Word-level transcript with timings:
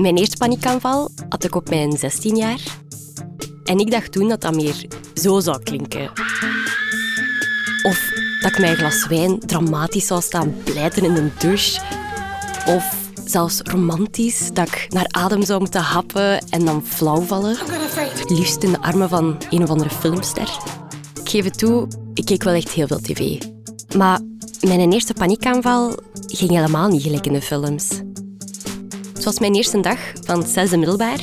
Mijn 0.00 0.16
eerste 0.16 0.36
paniekaanval 0.36 1.10
had 1.28 1.44
ik 1.44 1.54
op 1.54 1.68
mijn 1.68 1.98
16 1.98 2.36
jaar. 2.36 2.60
En 3.64 3.78
ik 3.78 3.90
dacht 3.90 4.12
toen 4.12 4.28
dat 4.28 4.40
dat 4.40 4.54
meer 4.54 4.86
zo 5.14 5.40
zou 5.40 5.62
klinken. 5.62 6.10
Of 7.82 8.10
dat 8.40 8.50
ik 8.50 8.58
mijn 8.58 8.76
glas 8.76 9.06
wijn 9.06 9.38
dramatisch 9.38 10.06
zou 10.06 10.20
staan 10.20 10.54
blijten 10.64 11.04
in 11.04 11.14
de 11.14 11.30
douche. 11.38 11.80
Of 12.66 13.10
zelfs 13.24 13.60
romantisch, 13.62 14.50
dat 14.52 14.66
ik 14.66 14.86
naar 14.90 15.06
adem 15.08 15.44
zou 15.44 15.60
moeten 15.60 15.82
happen 15.82 16.38
en 16.50 16.64
dan 16.64 16.84
flauw 16.86 17.20
vallen. 17.20 17.56
Liefst 18.26 18.62
in 18.62 18.72
de 18.72 18.80
armen 18.80 19.08
van 19.08 19.36
een 19.50 19.62
of 19.62 19.68
andere 19.68 19.90
filmster. 19.90 20.58
Ik 21.22 21.28
geef 21.28 21.44
het 21.44 21.58
toe, 21.58 21.88
ik 22.14 22.24
keek 22.24 22.42
wel 22.42 22.54
echt 22.54 22.70
heel 22.70 22.86
veel 22.86 23.00
tv. 23.00 23.42
Maar 23.96 24.20
mijn 24.60 24.92
eerste 24.92 25.14
paniekaanval 25.14 25.98
ging 26.26 26.50
helemaal 26.50 26.88
niet 26.88 27.02
gelijk 27.02 27.26
in 27.26 27.32
de 27.32 27.42
films. 27.42 27.88
Het 29.20 29.28
was 29.28 29.38
mijn 29.38 29.54
eerste 29.54 29.80
dag 29.80 29.98
van 30.24 30.38
het 30.38 30.48
zesde 30.48 30.76
middelbaar. 30.76 31.20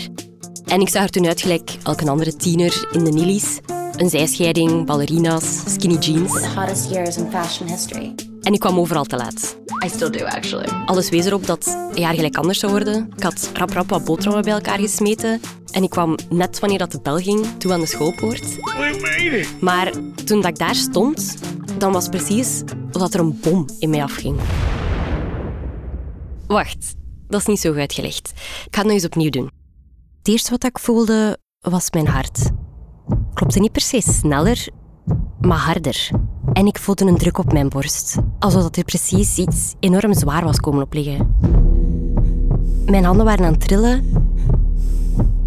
En 0.66 0.82
ik 0.82 0.90
zag 0.90 1.04
er 1.04 1.10
toen 1.10 1.28
uit 1.28 1.42
gelijk 1.42 1.78
elke 1.84 2.10
andere 2.10 2.36
tiener 2.36 2.88
in 2.92 3.04
de 3.04 3.12
Nillies. 3.12 3.60
Een 3.96 4.10
zijscheiding, 4.10 4.86
ballerina's, 4.86 5.74
skinny 5.74 5.98
jeans. 5.98 6.32
The 6.32 6.48
hottest 6.56 6.90
years 6.92 7.18
in 7.18 7.32
fashion 7.32 7.70
history. 7.70 8.16
En 8.42 8.54
ik 8.54 8.60
kwam 8.60 8.80
overal 8.80 9.04
te 9.04 9.16
laat. 9.16 9.58
I 9.86 9.90
still 9.90 10.10
do, 10.10 10.26
actually. 10.26 10.68
Alles 10.86 11.10
wees 11.10 11.26
erop 11.26 11.46
dat 11.46 11.78
een 11.94 12.02
jaar 12.02 12.14
gelijk 12.14 12.38
anders 12.38 12.60
zou 12.60 12.72
worden. 12.72 13.10
Ik 13.16 13.24
had 13.24 13.50
rap 13.54 13.72
rap 13.72 13.90
wat 13.90 14.04
boterhammen 14.04 14.44
bij 14.44 14.54
elkaar 14.54 14.80
gesmeten. 14.80 15.42
En 15.72 15.84
ik 15.84 15.90
kwam 15.90 16.16
net 16.30 16.60
wanneer 16.60 16.80
dat 16.80 16.92
de 16.92 17.00
bel 17.02 17.18
ging, 17.18 17.46
toe 17.58 17.74
aan 17.74 17.80
de 17.80 17.86
schoolpoort. 17.86 18.58
Maar 19.60 19.92
toen 20.26 20.42
dat 20.42 20.50
ik 20.50 20.58
daar 20.58 20.76
stond, 20.76 21.38
dan 21.78 21.92
was 21.92 22.10
precies 22.10 22.62
alsof 22.92 23.14
er 23.14 23.20
een 23.20 23.40
bom 23.42 23.66
in 23.80 23.90
mij 23.90 24.04
afging. 24.04 24.40
Wacht, 26.48 26.97
dat 27.28 27.40
is 27.40 27.46
niet 27.46 27.60
zo 27.60 27.70
goed 27.70 27.80
uitgelegd. 27.80 28.30
Ik 28.66 28.76
ga 28.76 28.78
het 28.82 28.84
nog 28.84 28.92
eens 28.92 29.06
opnieuw 29.06 29.30
doen. 29.30 29.52
Het 30.18 30.28
eerste 30.28 30.52
wat 30.52 30.64
ik 30.64 30.80
voelde, 30.80 31.38
was 31.60 31.92
mijn 31.92 32.08
hart. 32.08 32.50
Klopte 33.34 33.60
niet 33.60 33.72
per 33.72 33.82
se 33.82 34.02
sneller, 34.02 34.68
maar 35.40 35.58
harder. 35.58 36.10
En 36.54 36.66
ik 36.66 36.80
voelde 36.80 37.06
een 37.06 37.18
druk 37.18 37.38
op 37.38 37.52
mijn 37.54 37.70
borst, 37.70 38.18
alsof 38.40 38.76
er 38.76 38.84
precies 38.84 39.38
iets 39.38 39.74
enorm 39.80 40.14
zwaar 40.14 40.44
was 40.44 40.60
komen 40.60 40.84
opliggen. 40.84 41.36
Mijn 42.86 43.04
handen 43.04 43.26
waren 43.26 43.46
aan 43.46 43.52
het 43.52 43.68
trillen 43.68 44.26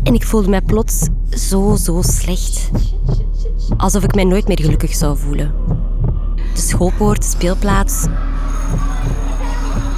en 0.02 0.14
ik 0.14 0.24
voelde 0.24 0.48
mij 0.48 0.62
plots 0.62 1.08
zo, 1.30 1.76
zo 1.76 2.02
slecht. 2.02 2.70
Alsof 3.76 4.04
ik 4.04 4.14
mij 4.14 4.24
nooit 4.24 4.48
meer 4.48 4.60
gelukkig 4.60 4.94
zou 4.94 5.18
voelen. 5.18 5.54
De 6.54 6.60
schoolpoort, 6.60 7.22
de 7.22 7.28
speelplaats. 7.28 8.06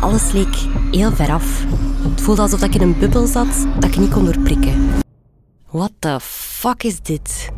Alles 0.03 0.33
leek 0.33 0.57
heel 0.91 1.13
ver 1.13 1.33
af. 1.33 1.65
Het 2.11 2.21
voelde 2.21 2.43
alsof 2.43 2.63
ik 2.63 2.75
in 2.75 2.81
een 2.81 2.99
bubbel 2.99 3.27
zat 3.27 3.67
dat 3.75 3.85
ik 3.85 3.97
niet 3.97 4.13
kon 4.13 4.25
doorprikken. 4.25 4.91
What 5.71 5.91
the 5.99 6.17
fuck 6.21 6.83
is 6.83 7.01
dit? 7.01 7.49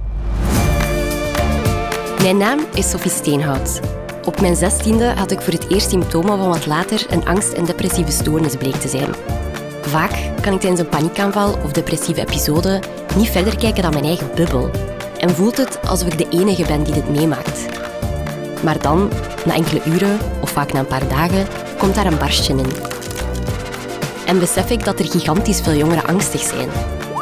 Mijn 2.23 2.37
naam 2.37 2.61
is 2.75 2.91
Sophie 2.91 3.11
Steenhout. 3.11 3.81
Op 4.25 4.41
mijn 4.41 4.57
zestiende 4.57 5.05
had 5.17 5.31
ik 5.31 5.41
voor 5.41 5.53
het 5.53 5.71
eerst 5.71 5.91
symptomen 5.91 6.39
van 6.39 6.49
wat 6.49 6.67
later 6.67 7.07
een 7.11 7.27
angst- 7.27 7.53
en 7.53 7.65
depressieve 7.65 8.11
stoornis 8.11 8.57
bleek 8.57 8.77
te 8.77 8.89
zijn. 8.89 9.15
Vaak 9.83 10.11
kan 10.41 10.53
ik 10.53 10.61
tijdens 10.61 10.81
een 10.81 10.89
paniekaanval 10.89 11.59
of 11.63 11.73
depressieve 11.73 12.21
episode 12.21 12.83
niet 13.17 13.29
verder 13.29 13.57
kijken 13.57 13.83
dan 13.83 13.93
mijn 13.93 14.05
eigen 14.05 14.31
bubbel. 14.35 14.71
En 15.19 15.31
voelt 15.31 15.57
het 15.57 15.89
alsof 15.89 16.09
ik 16.09 16.19
de 16.19 16.29
enige 16.29 16.67
ben 16.67 16.83
die 16.83 16.95
dit 16.95 17.11
meemaakt. 17.11 17.67
Maar 18.63 18.83
dan, 18.83 19.11
na 19.45 19.55
enkele 19.55 19.83
uren, 19.87 20.19
of 20.41 20.51
vaak 20.51 20.73
na 20.73 20.79
een 20.79 20.87
paar 20.87 21.09
dagen, 21.09 21.47
komt 21.79 21.95
daar 21.95 22.07
een 22.07 22.19
barstje 22.19 22.53
in. 22.57 22.67
En 24.27 24.39
besef 24.39 24.71
ik 24.71 24.85
dat 24.85 24.99
er 24.99 25.05
gigantisch 25.11 25.61
veel 25.61 25.75
jongeren 25.75 26.05
angstig 26.07 26.41
zijn. 26.41 26.69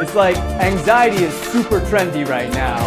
It's 0.01 0.15
like 0.15 0.39
anxiety 0.61 1.23
is 1.23 1.33
super 1.53 1.83
trendy 1.89 2.19
right 2.19 2.53
now. 2.55 2.79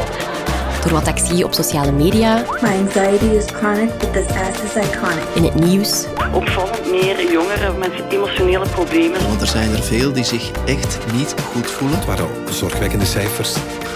Door 0.84 0.94
wat 0.94 1.08
ik 1.08 1.18
zie 1.18 1.46
op 1.46 1.54
sociale 1.54 1.92
media, 1.92 2.44
My 2.62 2.70
anxiety 2.70 3.26
is 3.26 3.46
chronic, 3.54 3.98
but 3.98 4.14
this 4.14 4.26
ass 4.28 4.62
is 4.64 4.84
iconic. 4.90 5.24
in 5.34 5.44
het 5.44 5.54
nieuws, 5.66 6.06
opvallend 6.34 6.92
meer 6.92 7.32
jongeren 7.32 7.78
met 7.78 7.92
emotionele 8.10 8.68
problemen. 8.68 9.28
Want 9.28 9.42
er 9.42 9.48
zijn 9.48 9.72
er 9.72 9.84
veel 9.84 10.14
die 10.14 10.24
zich 10.24 10.52
echt 10.66 10.98
niet 11.14 11.36
goed 11.54 11.72
voelen. 11.72 11.98
Het 11.98 12.06
waren 12.06 12.28
zorgwekkende 12.50 13.06
cijfers. 13.06 13.56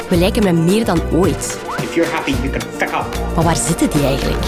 we 0.09 0.15
lijken 0.17 0.43
me 0.43 0.51
meer 0.51 0.85
dan 0.85 1.01
ooit. 1.11 1.57
If 1.81 1.93
you're 1.95 2.11
happy, 2.11 2.31
you 2.41 2.49
can 2.49 2.61
fuck 2.77 2.89
up. 2.89 3.35
Maar 3.35 3.43
waar 3.43 3.55
zitten 3.55 3.89
die 3.89 4.05
eigenlijk? 4.05 4.45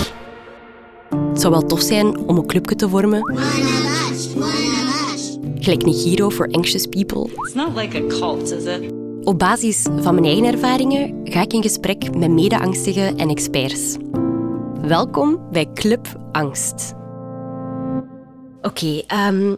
Het 1.42 1.50
zou 1.50 1.62
wel 1.62 1.70
tof 1.70 1.82
zijn 1.82 2.18
om 2.18 2.38
een 2.38 2.46
clubje 2.46 2.76
te 2.76 2.90
vormen. 2.90 3.42
Gelijk 5.60 5.86
Nigiro 5.86 6.30
for 6.30 6.52
Anxious 6.52 6.88
People. 6.88 7.24
It's 7.24 7.54
not 7.54 7.76
like 7.76 7.98
a 7.98 8.08
cult, 8.08 8.52
is 8.52 8.64
it? 8.64 8.92
Op 9.24 9.40
basis 9.40 9.82
van 10.00 10.14
mijn 10.14 10.26
eigen 10.26 10.46
ervaringen 10.46 11.22
ga 11.24 11.42
ik 11.42 11.54
in 11.54 11.62
gesprek 11.62 12.16
met 12.16 12.32
mede-angstigen 12.32 13.18
en 13.18 13.30
experts. 13.30 13.96
Welkom 14.82 15.50
bij 15.52 15.70
Club 15.74 16.08
Angst. 16.32 16.94
Oké, 18.62 19.02
ehm, 19.08 19.52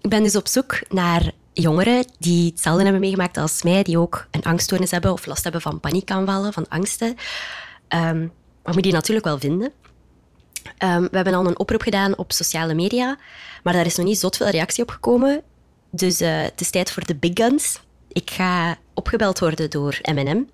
ik 0.00 0.10
ben 0.10 0.22
dus 0.22 0.36
op 0.36 0.48
zoek 0.48 0.80
naar 0.88 1.32
jongeren 1.52 2.04
die 2.18 2.50
hetzelfde 2.50 2.82
hebben 2.82 3.00
meegemaakt 3.00 3.36
als 3.36 3.62
mij, 3.62 3.82
die 3.82 3.98
ook 3.98 4.26
een 4.30 4.42
angststoornis 4.42 4.90
hebben 4.90 5.12
of 5.12 5.26
last 5.26 5.42
hebben 5.42 5.60
van 5.60 5.80
paniekaanvallen, 5.80 6.52
van 6.52 6.68
angsten. 6.68 7.14
Ehm 7.88 8.26
maar 8.62 8.74
moet 8.74 8.82
die 8.82 8.92
natuurlijk 8.92 9.26
wel 9.26 9.38
vinden. 9.38 9.72
Ehm, 10.78 11.02
we 11.02 11.16
hebben 11.16 11.34
al 11.34 11.46
een 11.46 11.58
oproep 11.58 11.82
gedaan 11.82 12.16
op 12.16 12.32
sociale 12.32 12.74
media, 12.74 13.18
maar 13.62 13.72
daar 13.72 13.86
is 13.86 13.96
nog 13.96 14.06
niet 14.06 14.18
zot 14.18 14.36
veel 14.36 14.48
reactie 14.48 14.82
op 14.82 14.90
gekomen. 14.90 15.42
Dus 15.90 16.20
eh, 16.20 16.42
het 16.42 16.60
is 16.60 16.70
tijd 16.70 16.90
voor 16.90 17.04
de 17.06 17.14
big 17.14 17.30
guns. 17.34 17.80
Ik 18.08 18.30
ga 18.30 18.76
opgebeld 18.94 19.38
worden 19.38 19.70
door 19.70 19.98
M&M, 20.02 20.44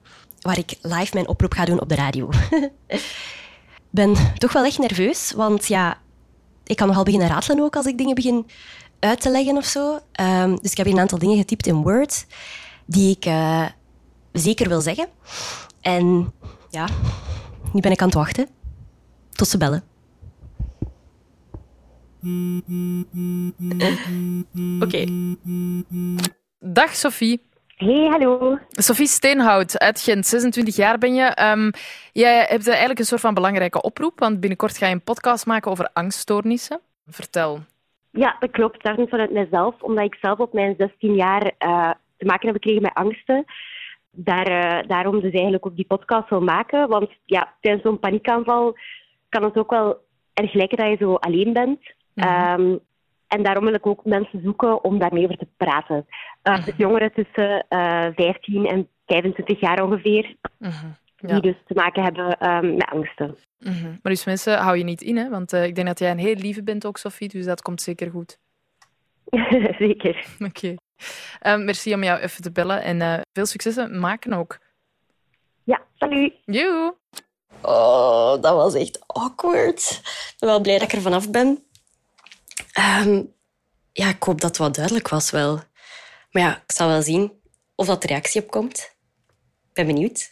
waar 0.40 0.58
ik 0.58 0.78
live 0.82 1.10
mijn 1.12 1.28
oproep 1.28 1.52
ga 1.52 1.64
doen 1.64 1.80
op 1.80 1.88
de 1.88 1.94
radio. 1.94 2.28
Ben 3.90 4.16
toch 4.34 4.52
wel 4.52 4.64
echt 4.64 4.78
nerveus, 4.78 5.32
want 5.36 5.66
ja, 5.66 5.98
ik 6.64 6.76
kan 6.76 6.86
nogal 6.86 7.02
beginnen 7.02 7.28
ratelen 7.28 7.64
ook 7.64 7.76
als 7.76 7.86
ik 7.86 7.98
dingen 7.98 8.14
begin 8.14 8.46
uit 8.98 9.20
te 9.20 9.30
leggen 9.30 9.56
of 9.56 9.64
zo. 9.64 9.98
Ehm, 10.12 10.56
dus 10.62 10.70
ik 10.70 10.76
heb 10.76 10.86
hier 10.86 10.94
een 10.94 11.00
aantal 11.00 11.18
dingen 11.18 11.36
getypt 11.36 11.66
in 11.66 11.82
Word 11.82 12.26
die 12.86 13.16
ik 13.16 13.24
eh, 13.24 13.66
zeker 14.32 14.68
wil 14.68 14.80
zeggen. 14.80 15.08
En 15.80 16.32
ja, 16.70 16.88
nu 17.72 17.80
ben 17.80 17.92
ik 17.92 18.00
aan 18.00 18.06
het 18.08 18.16
wachten. 18.16 18.48
Tot 19.32 19.48
ze 19.48 19.58
bellen. 19.58 19.87
Oké. 24.80 25.04
Dag 26.58 26.94
Sophie. 26.94 27.40
Hey, 27.76 28.06
hallo. 28.10 28.58
Sophie 28.70 29.06
Steenhout 29.06 29.78
uit 29.78 30.00
Gent, 30.00 30.26
26 30.26 30.76
jaar 30.76 30.98
ben 30.98 31.14
je. 31.14 31.22
Ehm, 31.22 31.70
jij 32.12 32.46
hebt 32.48 32.68
eigenlijk 32.68 32.98
een 32.98 33.04
soort 33.04 33.20
van 33.20 33.34
belangrijke 33.34 33.82
oproep, 33.82 34.18
want 34.18 34.40
binnenkort 34.40 34.78
ga 34.78 34.86
je 34.86 34.92
een 34.92 35.02
podcast 35.02 35.46
maken 35.46 35.70
over 35.70 35.90
angststoornissen. 35.92 36.80
Vertel. 37.06 37.58
Ja, 38.10 38.36
dat 38.40 38.50
klopt. 38.50 38.82
Dat 38.82 38.98
is 38.98 39.08
vanuit 39.08 39.32
mijzelf, 39.32 39.82
omdat 39.82 40.04
ik 40.04 40.14
zelf 40.20 40.38
op 40.38 40.52
mijn 40.52 40.74
16 40.78 41.14
jaar 41.14 41.52
eh, 41.58 41.90
te 42.16 42.24
maken 42.24 42.46
heb 42.46 42.54
gekregen 42.54 42.82
met 42.82 42.94
angsten. 42.94 43.44
Daar, 44.10 44.46
eh, 44.46 44.88
daarom 44.88 45.20
dus 45.20 45.32
eigenlijk 45.32 45.66
ook 45.66 45.76
die 45.76 45.86
podcast 45.86 46.28
wil 46.28 46.40
maken. 46.40 46.88
Want 46.88 47.10
ja, 47.24 47.54
tijdens 47.60 47.84
zo'n 47.84 47.98
paniekaanval 47.98 48.76
kan 49.28 49.44
het 49.44 49.56
ook 49.56 49.70
wel 49.70 50.06
erg 50.34 50.52
lijken 50.52 50.76
dat 50.76 50.88
je 50.88 50.96
zo 50.96 51.14
alleen 51.14 51.52
bent. 51.52 51.80
Ehm, 52.18 52.76
en 53.26 53.42
daarom 53.42 53.64
wil 53.64 53.74
ik 53.74 53.86
ook 53.86 54.04
mensen 54.04 54.40
zoeken 54.42 54.84
om 54.84 54.98
daarmee 54.98 55.24
over 55.24 55.36
te 55.36 55.48
praten. 55.56 56.06
Uh, 56.42 56.64
dus 56.64 56.76
jongeren 56.76 57.12
tussen 57.12 57.66
eh 57.68 58.06
15 58.14 58.66
en 58.66 58.88
25 59.06 59.60
jaar 59.60 59.82
ongeveer, 59.82 60.36
die 60.58 60.70
Ja. 61.16 61.40
dus 61.40 61.56
te 61.66 61.74
maken 61.74 62.02
hebben 62.02 62.38
ehm, 62.38 62.74
met 62.74 62.90
angsten. 62.90 63.36
Mhm. 63.58 63.88
Maar 63.88 64.12
dus 64.12 64.24
mensen, 64.24 64.58
hou 64.58 64.76
je 64.76 64.84
niet 64.84 65.02
in, 65.02 65.16
hè? 65.16 65.28
want 65.28 65.52
eh, 65.52 65.64
ik 65.64 65.74
denk 65.74 65.86
dat 65.86 65.98
jij 65.98 66.10
een 66.10 66.18
heel 66.18 66.34
lieve 66.34 66.62
bent 66.62 66.86
ook, 66.86 66.98
Sophie, 66.98 67.28
dus 67.28 67.44
dat 67.44 67.62
komt 67.62 67.82
zeker 67.82 68.10
goed. 68.10 68.38
Zeker. 69.78 70.26
Oké. 70.38 70.74
Ehm, 71.40 71.64
merci 71.64 71.94
om 71.94 72.02
jou 72.02 72.20
even 72.20 72.42
te 72.42 72.52
bellen 72.52 72.82
en 72.82 73.00
eh, 73.00 73.20
veel 73.32 73.46
succes 73.46 73.76
met 73.76 73.92
maken 73.92 74.32
ook. 74.32 74.58
Ja, 75.64 75.80
salut. 75.94 76.32
Joe. 76.44 76.94
Oh, 77.62 78.30
dat 78.30 78.54
was 78.54 78.74
echt 78.74 79.04
awkward. 79.06 80.00
Ik 80.04 80.34
ben 80.38 80.48
wel 80.48 80.60
blij 80.60 80.78
dat 80.78 80.88
ik 80.88 80.92
er 80.92 81.02
vanaf 81.02 81.30
ben. 81.30 81.64
Ehm, 82.78 83.22
ja, 83.92 84.08
ik 84.08 84.22
hoop 84.22 84.40
dat 84.40 84.50
het 84.50 84.58
wat 84.58 84.74
duidelijk 84.74 85.08
was 85.08 85.30
wel. 85.30 85.60
Maar 86.30 86.42
ja, 86.42 86.56
ik 86.56 86.72
zal 86.72 86.88
wel 86.88 87.02
zien 87.02 87.32
of 87.74 87.86
dat 87.86 88.04
reactie 88.04 88.42
op 88.42 88.50
komt. 88.50 88.78
Ik 89.68 89.74
ben 89.74 89.86
benieuwd. 89.86 90.30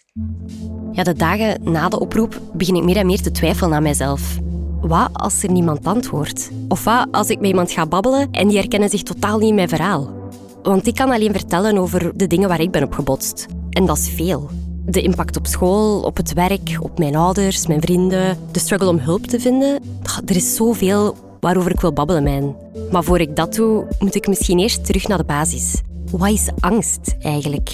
Ja, 0.93 1.03
de 1.03 1.13
dagen 1.13 1.73
na 1.73 1.89
de 1.89 2.01
oproep 2.01 2.41
begin 2.53 2.75
ik 2.75 2.83
meer 2.83 2.97
en 2.97 3.07
meer 3.07 3.23
te 3.23 3.31
twijfelen 3.31 3.75
aan 3.75 3.83
mijzelf. 3.83 4.39
Wat 4.81 5.11
als 5.13 5.43
er 5.43 5.51
niemand 5.51 5.85
antwoordt? 5.85 6.51
Of 6.69 6.85
wat 6.85 7.09
als 7.11 7.29
ik 7.29 7.39
met 7.39 7.49
iemand 7.49 7.71
ga 7.71 7.87
babbelen 7.87 8.31
en 8.31 8.49
die 8.49 8.59
herkennen 8.59 8.89
zich 8.89 9.03
totaal 9.03 9.39
niet 9.39 9.49
in 9.49 9.55
mijn 9.55 9.69
verhaal? 9.69 10.31
Want 10.63 10.87
ik 10.87 10.95
kan 10.95 11.11
alleen 11.11 11.33
vertellen 11.33 11.79
over 11.79 12.17
de 12.17 12.27
dingen 12.27 12.49
waar 12.49 12.61
ik 12.61 12.71
ben 12.71 12.83
op 12.83 12.93
gebotst. 12.93 13.47
En 13.71 13.87
dat 13.87 13.97
is 13.97 14.09
veel. 14.09 14.51
De 14.85 15.03
impact 15.03 15.37
op 15.37 15.47
school, 15.47 16.01
op 16.01 16.17
het 16.17 16.33
werk, 16.33 16.79
op 16.81 16.99
mijn 16.99 17.17
ouders, 17.17 17.67
mijn 17.67 17.81
vrienden. 17.81 18.39
De 18.53 18.59
struggle 18.59 18.89
om 18.89 18.99
hulp 18.99 19.27
te 19.27 19.41
vinden. 19.41 19.83
Er 20.27 20.37
is 20.37 20.55
zoveel 20.55 21.25
waarover 21.41 21.71
ik 21.71 21.81
wil 21.81 21.93
babbelen, 21.93 22.23
mijn. 22.23 22.56
Maar 22.91 23.05
voor 23.05 23.21
ik 23.21 23.37
dat 23.37 23.55
doe, 23.55 23.87
moet 23.99 24.15
ik 24.15 24.27
misschien 24.27 24.59
eerst 24.59 24.87
terug 24.87 25.09
naar 25.09 25.19
de 25.19 25.25
basis. 25.25 25.81
wat 26.11 26.31
is 26.31 26.49
angst 26.61 27.17
eigenlijk? 27.21 27.71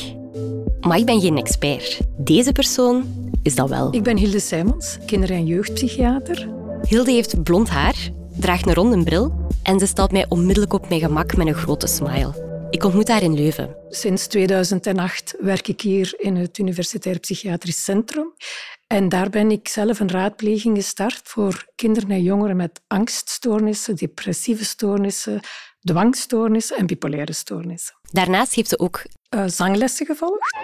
Maar 0.81 0.99
ik 0.99 1.06
ben 1.06 1.20
geen 1.20 1.37
expert. 1.37 2.00
Deze 2.17 2.53
persoon 2.53 3.05
is 3.43 3.55
dat 3.55 3.69
wel. 3.69 3.94
Ik 3.94 4.03
ben 4.03 4.17
Hilde 4.17 4.41
Simons, 4.41 4.99
kinder- 5.06 5.31
en 5.31 5.47
jeugdpsychiater. 5.47 6.49
Hilde 6.88 7.11
heeft 7.11 7.43
blond 7.43 7.69
haar, 7.69 8.11
draagt 8.37 8.67
een 8.67 8.75
ronde 8.75 9.03
bril 9.03 9.32
en 9.62 9.79
ze 9.79 9.87
stelt 9.87 10.12
mij 10.12 10.26
onmiddellijk 10.29 10.73
op 10.73 10.88
mijn 10.88 11.00
gemak 11.00 11.37
met 11.37 11.47
een 11.47 11.55
grote 11.55 11.87
smile. 11.87 12.50
Ik 12.70 12.85
ontmoet 12.85 13.09
haar 13.09 13.23
in 13.23 13.35
Leuven. 13.35 13.76
Sinds 13.88 14.26
2008 14.26 15.37
werk 15.41 15.69
ik 15.69 15.81
hier 15.81 16.14
in 16.19 16.37
het 16.37 16.59
Universitair 16.59 17.19
Psychiatrisch 17.19 17.85
Centrum. 17.85 18.32
En 18.93 19.09
daar 19.09 19.31
ben 19.31 19.50
ik 19.50 19.69
zelf 19.69 20.00
een 20.00 20.11
raadpleging 20.11 20.77
gestart 20.77 21.21
voor 21.25 21.67
kinderen 21.75 22.11
en 22.11 22.23
jongeren 22.23 22.56
met 22.56 22.81
angststoornissen, 22.87 23.97
depressieve 23.97 24.65
stoornissen, 24.65 25.41
dwangstoornissen 25.81 26.77
en 26.77 26.87
bipolaire 26.87 27.33
stoornissen. 27.33 27.94
Daarnaast 28.11 28.55
heeft 28.55 28.69
ze 28.69 28.79
ook 28.79 29.03
uh, 29.31 29.44
zanglessen 29.47 30.06
gevolgd. 30.06 30.56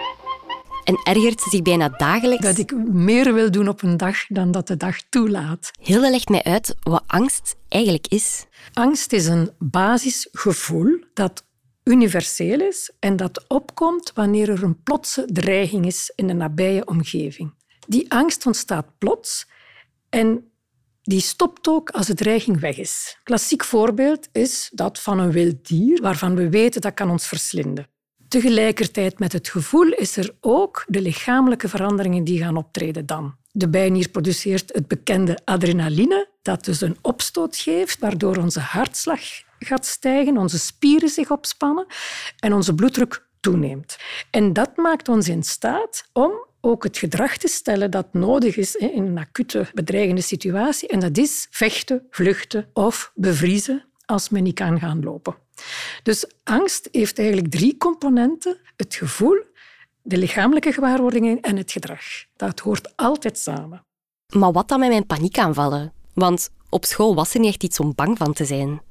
En 0.83 0.99
ergert 1.03 1.41
ze 1.41 1.49
zich 1.49 1.61
bijna 1.61 1.89
dagelijks. 1.89 2.45
Dat 2.45 2.57
ik 2.57 2.73
meer 2.87 3.33
wil 3.33 3.51
doen 3.51 3.67
op 3.67 3.81
een 3.81 3.97
dag 3.97 4.27
dan 4.27 4.51
dat 4.51 4.67
de 4.67 4.77
dag 4.77 5.01
toelaat. 5.09 5.71
Hilde 5.81 6.09
legt 6.09 6.29
mij 6.29 6.43
uit 6.43 6.75
wat 6.79 7.03
angst 7.07 7.55
eigenlijk 7.67 8.07
is. 8.07 8.45
Angst 8.73 9.13
is 9.13 9.25
een 9.25 9.51
basisgevoel 9.59 10.99
dat 11.13 11.45
universeel 11.83 12.59
is 12.59 12.91
en 12.99 13.15
dat 13.15 13.45
opkomt 13.47 14.11
wanneer 14.13 14.49
er 14.49 14.63
een 14.63 14.83
plotse 14.83 15.25
dreiging 15.25 15.85
is 15.85 16.11
in 16.15 16.27
de 16.27 16.33
nabije 16.33 16.85
omgeving. 16.85 17.57
Die 17.89 18.11
angst 18.11 18.45
ontstaat 18.45 18.97
plots 18.97 19.47
en 20.09 20.51
die 21.01 21.21
stopt 21.21 21.67
ook 21.67 21.89
als 21.89 22.07
de 22.07 22.13
dreiging 22.13 22.59
weg 22.59 22.77
is. 22.77 23.19
Klassiek 23.23 23.63
voorbeeld 23.63 24.27
is 24.31 24.69
dat 24.73 24.99
van 24.99 25.19
een 25.19 25.31
wild 25.31 25.67
dier 25.67 26.01
waarvan 26.01 26.35
we 26.35 26.49
weten 26.49 26.81
dat 26.81 26.93
kan 26.93 27.09
ons 27.09 27.27
verslinden. 27.27 27.87
Tegelijkertijd 28.27 29.19
met 29.19 29.33
het 29.33 29.49
gevoel 29.49 29.91
is 29.91 30.17
er 30.17 30.35
ook 30.39 30.85
de 30.87 31.01
lichamelijke 31.01 31.69
veranderingen 31.69 32.23
die 32.23 32.39
gaan 32.39 32.57
optreden 32.57 33.05
dan. 33.05 33.35
De 33.51 33.69
bijnier 33.69 34.09
produceert 34.09 34.73
het 34.73 34.87
bekende 34.87 35.39
adrenaline, 35.45 36.29
dat 36.41 36.65
dus 36.65 36.81
een 36.81 36.97
opstoot 37.01 37.57
geeft, 37.57 37.99
waardoor 37.99 38.37
onze 38.37 38.59
hartslag 38.59 39.21
gaat 39.59 39.85
stijgen, 39.85 40.37
onze 40.37 40.59
spieren 40.59 41.09
zich 41.09 41.31
opspannen 41.31 41.85
en 42.39 42.53
onze 42.53 42.75
bloeddruk 42.75 43.27
toeneemt. 43.39 43.97
En 44.31 44.53
dat 44.53 44.77
maakt 44.77 45.07
ons 45.07 45.27
in 45.27 45.43
staat 45.43 46.09
om 46.13 46.47
ook 46.61 46.83
het 46.83 46.97
gedrag 46.97 47.37
te 47.37 47.47
stellen 47.47 47.91
dat 47.91 48.13
nodig 48.13 48.57
is 48.57 48.75
in 48.75 49.05
een 49.05 49.17
acute 49.17 49.67
bedreigende 49.73 50.21
situatie. 50.21 50.87
En 50.87 50.99
dat 50.99 51.17
is 51.17 51.47
vechten, 51.49 52.07
vluchten 52.09 52.69
of 52.73 53.11
bevriezen 53.15 53.85
als 54.05 54.29
men 54.29 54.43
niet 54.43 54.55
kan 54.55 54.79
gaan 54.79 55.03
lopen. 55.03 55.35
Dus 56.03 56.25
angst 56.43 56.89
heeft 56.91 57.19
eigenlijk 57.19 57.51
drie 57.51 57.77
componenten. 57.77 58.57
Het 58.75 58.95
gevoel, 58.95 59.43
de 60.01 60.17
lichamelijke 60.17 60.71
gewaarwordingen 60.71 61.41
en 61.41 61.57
het 61.57 61.71
gedrag. 61.71 62.03
Dat 62.35 62.59
hoort 62.59 62.95
altijd 62.95 63.37
samen. 63.37 63.85
Maar 64.33 64.51
wat 64.51 64.67
dan 64.67 64.79
met 64.79 64.89
mijn 64.89 65.05
paniekaanvallen? 65.05 65.93
Want 66.13 66.49
op 66.69 66.85
school 66.85 67.15
was 67.15 67.33
er 67.33 67.39
niet 67.39 67.49
echt 67.49 67.63
iets 67.63 67.79
om 67.79 67.95
bang 67.95 68.17
van 68.17 68.33
te 68.33 68.45
zijn. 68.45 68.81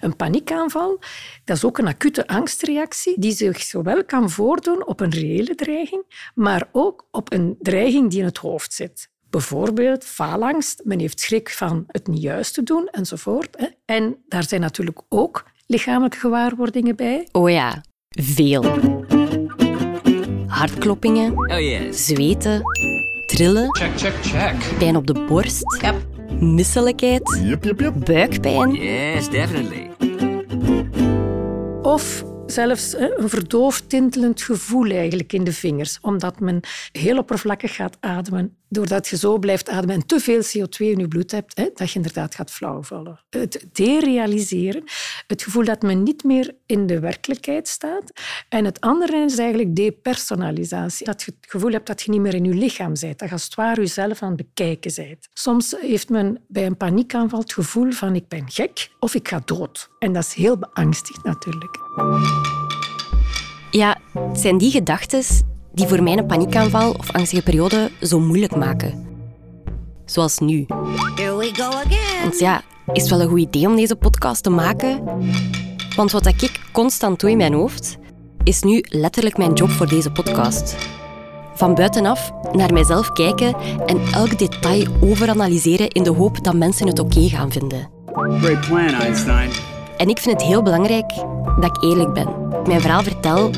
Een 0.00 0.16
paniekaanval 0.16 1.00
dat 1.44 1.56
is 1.56 1.64
ook 1.64 1.78
een 1.78 1.86
acute 1.86 2.26
angstreactie 2.26 3.20
die 3.20 3.32
zich 3.32 3.62
zowel 3.62 4.04
kan 4.04 4.30
voordoen 4.30 4.86
op 4.86 5.00
een 5.00 5.10
reële 5.10 5.54
dreiging, 5.54 6.30
maar 6.34 6.68
ook 6.72 7.06
op 7.10 7.32
een 7.32 7.56
dreiging 7.60 8.10
die 8.10 8.18
in 8.18 8.24
het 8.24 8.38
hoofd 8.38 8.72
zit. 8.72 9.10
Bijvoorbeeld 9.30 10.04
faalangst, 10.04 10.80
men 10.84 10.98
heeft 10.98 11.20
schrik 11.20 11.50
van 11.50 11.84
het 11.86 12.06
niet 12.06 12.22
juist 12.22 12.54
te 12.54 12.62
doen 12.62 12.88
enzovoort. 12.90 13.74
En 13.84 14.16
daar 14.28 14.48
zijn 14.48 14.60
natuurlijk 14.60 15.00
ook 15.08 15.44
lichamelijke 15.66 16.18
gewaarwordingen 16.18 16.96
bij. 16.96 17.28
Oh 17.32 17.50
ja, 17.50 17.82
veel. 18.08 18.64
Hartkloppingen, 20.46 21.32
oh 21.32 21.60
yeah. 21.60 21.92
zweten, 21.92 22.62
trillen, 23.26 23.76
check, 23.76 23.98
check, 23.98 24.14
check. 24.22 24.78
pijn 24.78 24.96
op 24.96 25.06
de 25.06 25.24
borst, 25.24 25.80
yep. 25.80 26.11
Misselijkheid, 26.42 27.40
yep, 27.44 27.64
yep, 27.64 27.80
yep. 27.80 28.04
buikpijn. 28.04 28.72
Yes, 28.74 29.30
definitely. 29.30 29.90
Of 31.82 32.31
zelfs 32.52 32.94
een 32.96 33.28
verdoofd 33.28 33.88
tintelend 33.88 34.42
gevoel 34.42 34.90
eigenlijk 34.90 35.32
in 35.32 35.44
de 35.44 35.52
vingers, 35.52 35.98
omdat 36.00 36.40
men 36.40 36.60
heel 36.92 37.18
oppervlakkig 37.18 37.74
gaat 37.74 37.96
ademen. 38.00 38.56
Doordat 38.68 39.08
je 39.08 39.16
zo 39.16 39.38
blijft 39.38 39.68
ademen 39.68 39.94
en 39.94 40.06
te 40.06 40.20
veel 40.20 40.42
CO2 40.42 40.76
in 40.76 40.98
je 40.98 41.08
bloed 41.08 41.30
hebt, 41.30 41.56
dat 41.56 41.90
je 41.90 41.96
inderdaad 41.96 42.34
gaat 42.34 42.50
flauwvallen. 42.50 43.20
Het 43.30 43.66
derealiseren, 43.72 44.84
het 45.26 45.42
gevoel 45.42 45.64
dat 45.64 45.82
men 45.82 46.02
niet 46.02 46.24
meer 46.24 46.54
in 46.66 46.86
de 46.86 47.00
werkelijkheid 47.00 47.68
staat. 47.68 48.12
En 48.48 48.64
het 48.64 48.80
andere 48.80 49.16
is 49.16 49.38
eigenlijk 49.38 49.76
depersonalisatie. 49.76 51.06
Dat 51.06 51.22
je 51.22 51.32
het 51.40 51.50
gevoel 51.50 51.72
hebt 51.72 51.86
dat 51.86 52.02
je 52.02 52.10
niet 52.10 52.20
meer 52.20 52.34
in 52.34 52.44
je 52.44 52.54
lichaam 52.54 52.92
bent, 53.00 53.18
dat 53.18 53.28
je 53.28 53.34
als 53.34 53.44
het 53.44 53.54
ware 53.54 53.80
jezelf 53.80 54.22
aan 54.22 54.32
het 54.32 54.36
bekijken 54.36 54.92
bent. 54.94 55.28
Soms 55.32 55.74
heeft 55.80 56.08
men 56.08 56.44
bij 56.48 56.66
een 56.66 56.76
paniekaanval 56.76 57.40
het 57.40 57.52
gevoel 57.52 57.90
van 57.90 58.14
ik 58.14 58.28
ben 58.28 58.50
gek 58.50 58.90
of 59.00 59.14
ik 59.14 59.28
ga 59.28 59.42
dood. 59.44 59.90
En 59.98 60.12
dat 60.12 60.24
is 60.24 60.34
heel 60.34 60.58
beangstigend 60.58 61.24
natuurlijk. 61.24 61.80
Ja, 63.72 63.96
het 64.12 64.40
zijn 64.40 64.58
die 64.58 64.70
gedachten 64.70 65.22
die 65.72 65.86
voor 65.86 66.02
mij 66.02 66.16
een 66.16 66.26
paniekaanval 66.26 66.92
of 66.92 67.10
angstige 67.10 67.42
periode 67.42 67.90
zo 68.00 68.20
moeilijk 68.20 68.56
maken. 68.56 69.06
Zoals 70.04 70.38
nu. 70.38 70.66
Here 71.14 71.36
we 71.36 71.50
go 71.54 71.64
again. 71.64 72.22
Want 72.22 72.38
ja, 72.38 72.62
is 72.92 73.02
het 73.02 73.10
wel 73.10 73.20
een 73.20 73.28
goed 73.28 73.38
idee 73.38 73.66
om 73.66 73.76
deze 73.76 73.96
podcast 73.96 74.42
te 74.42 74.50
maken? 74.50 75.02
Want 75.96 76.10
wat 76.10 76.26
ik 76.26 76.60
constant 76.72 77.20
doe 77.20 77.30
in 77.30 77.36
mijn 77.36 77.52
hoofd, 77.52 77.96
is 78.44 78.62
nu 78.62 78.84
letterlijk 78.88 79.36
mijn 79.36 79.52
job 79.52 79.70
voor 79.70 79.88
deze 79.88 80.10
podcast. 80.10 80.76
Van 81.54 81.74
buitenaf 81.74 82.32
naar 82.52 82.72
mijzelf 82.72 83.12
kijken 83.12 83.54
en 83.86 84.00
elk 84.12 84.38
detail 84.38 84.86
overanalyseren 85.00 85.88
in 85.88 86.02
de 86.02 86.10
hoop 86.10 86.44
dat 86.44 86.54
mensen 86.54 86.86
het 86.86 86.98
oké 86.98 87.28
gaan 87.28 87.52
vinden. 87.52 87.90
Great 88.12 88.60
plan, 88.60 88.88
Einstein. 88.88 89.50
En 90.02 90.08
ik 90.08 90.18
vind 90.18 90.40
het 90.40 90.48
heel 90.48 90.62
belangrijk 90.62 91.14
dat 91.60 91.76
ik 91.76 91.82
eerlijk 91.82 92.12
ben. 92.12 92.48
Mijn 92.66 92.80
verhaal 92.80 93.02
vertel 93.02 93.50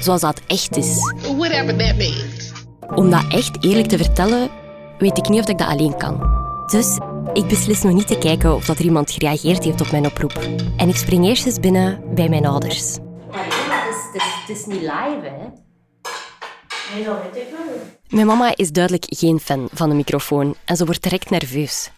zoals 0.00 0.20
dat 0.20 0.40
echt 0.46 0.76
is. 0.76 0.96
Whatever 1.36 1.76
that 1.76 1.96
means. 1.96 2.52
Om 2.94 3.10
dat 3.10 3.24
echt 3.28 3.64
eerlijk 3.64 3.88
te 3.88 3.96
vertellen, 3.96 4.50
weet 4.98 5.18
ik 5.18 5.28
niet 5.28 5.40
of 5.40 5.48
ik 5.48 5.58
dat 5.58 5.68
alleen 5.68 5.96
kan. 5.96 6.20
Dus 6.66 6.98
ik 7.32 7.46
beslis 7.46 7.82
nog 7.82 7.92
niet 7.92 8.06
te 8.06 8.18
kijken 8.18 8.54
of 8.54 8.64
dat 8.64 8.78
er 8.78 8.84
iemand 8.84 9.10
gereageerd 9.10 9.64
heeft 9.64 9.80
op 9.80 9.90
mijn 9.90 10.06
oproep. 10.06 10.48
En 10.76 10.88
ik 10.88 10.96
spring 10.96 11.24
eerst 11.24 11.46
eens 11.46 11.60
binnen 11.60 12.14
bij 12.14 12.28
mijn 12.28 12.46
ouders. 12.46 12.98
Maar 13.30 13.44
het 13.44 14.14
is, 14.14 14.22
het 14.46 14.56
is 14.56 14.66
niet 14.66 14.80
live, 14.80 15.20
hè? 15.22 15.48
Mijn 18.08 18.26
mama 18.26 18.56
is 18.56 18.72
duidelijk 18.72 19.04
geen 19.08 19.40
fan 19.40 19.68
van 19.72 19.88
de 19.88 19.94
microfoon 19.94 20.54
en 20.64 20.76
ze 20.76 20.84
wordt 20.84 21.02
direct 21.02 21.30
nerveus. 21.30 21.90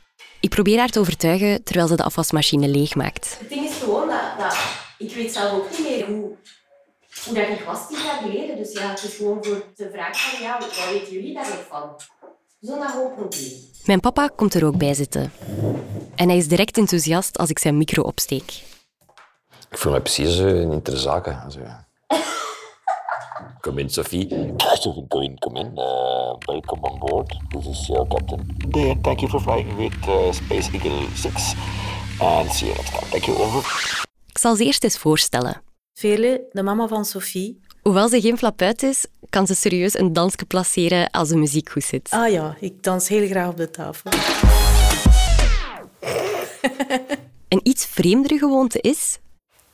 Ik 0.45 0.51
probeer 0.51 0.79
haar 0.79 0.89
te 0.89 0.99
overtuigen 0.99 1.65
terwijl 1.65 1.87
ze 1.87 1.97
de 1.97 2.03
afwasmachine 2.03 2.69
leegmaakt. 2.69 3.37
Het 3.39 3.49
ding 3.49 3.65
is 3.65 3.74
gewoon 3.85 4.09
dat, 4.09 4.39
dat 4.39 4.57
ik 4.99 5.15
weet 5.15 5.33
zelf 5.33 5.53
ook 5.53 5.71
niet 5.71 5.89
meer 5.89 6.07
hoe, 6.07 6.37
hoe 7.25 7.35
dat 7.35 7.49
ik 7.49 7.61
was 7.67 7.89
tien 7.89 7.99
jaar 8.05 8.19
geleden. 8.23 8.57
Dus 8.57 8.73
ja, 8.73 8.89
het 8.89 9.03
is 9.03 9.15
gewoon 9.15 9.45
voor 9.45 9.63
de 9.75 9.91
vraag 9.93 10.21
van, 10.21 10.43
ja, 10.43 10.59
wat 10.59 10.89
weten 10.91 11.13
jullie 11.13 11.35
daar 11.35 11.49
nog 11.49 11.65
van? 11.69 11.91
Zo'n 12.61 12.83
gewoon 12.83 13.15
probleem. 13.15 13.53
Mijn 13.85 14.01
papa 14.01 14.29
komt 14.37 14.55
er 14.55 14.65
ook 14.67 14.77
bij 14.77 14.95
zitten. 14.95 15.33
En 16.15 16.29
hij 16.29 16.37
is 16.37 16.49
direct 16.49 16.79
enthousiast 16.79 17.39
als 17.39 17.51
ik 17.51 17.59
zijn 17.59 17.79
micro 17.79 18.03
opsteek. 18.03 18.63
Ik 19.71 19.79
voel 19.79 19.93
me 19.93 20.01
precies 20.01 20.39
uh, 20.39 20.61
in 20.61 20.73
interzaken. 20.73 21.41
Also, 21.45 21.61
Kom 23.61 23.79
in, 23.79 23.91
Sophie. 23.91 24.29
Kom 25.09 25.23
in, 25.23 25.39
kom 25.39 25.57
in. 25.57 25.71
Uh, 25.75 26.35
welcome 26.39 26.81
on 26.81 26.99
board. 26.99 27.37
This 27.49 27.67
is 27.67 27.87
your 27.87 28.07
captain. 28.09 28.57
Thank 29.03 29.21
you 29.21 29.31
for 29.31 29.41
flying 29.41 29.77
with 29.77 30.09
uh, 30.09 30.33
Space 30.33 30.71
Eagle 30.73 31.07
6. 31.15 31.55
See 32.19 32.67
you 32.67 32.77
next 32.77 32.93
time. 32.93 33.11
Thank 33.11 33.25
you, 33.25 33.39
over. 33.39 34.03
Ik 34.27 34.39
zal 34.39 34.57
ze 34.57 34.65
eerst 34.65 34.85
eens 34.85 34.99
voorstellen. 34.99 35.63
Vele, 35.93 36.47
de 36.53 36.63
mama 36.63 36.89
van 36.89 37.05
Sophie. 37.05 37.61
Hoewel 37.83 38.09
ze 38.09 38.21
geen 38.21 38.39
flapuit 38.39 38.83
is, 38.83 39.07
kan 39.31 39.47
ze 39.47 39.55
serieus 39.55 39.99
een 39.99 40.13
dansje 40.13 40.45
placeren 40.47 41.11
als 41.11 41.29
de 41.29 41.37
muziek 41.37 41.71
goed 41.71 41.85
zit. 41.85 42.11
Ah 42.11 42.31
ja, 42.31 42.57
ik 42.61 42.83
dans 42.83 43.09
heel 43.09 43.27
graag 43.29 43.49
op 43.49 43.57
de 43.57 43.71
tafel. 43.71 44.11
een 47.49 47.61
iets 47.63 47.87
vreemdere 47.87 48.39
gewoonte 48.39 48.81
is... 48.81 49.19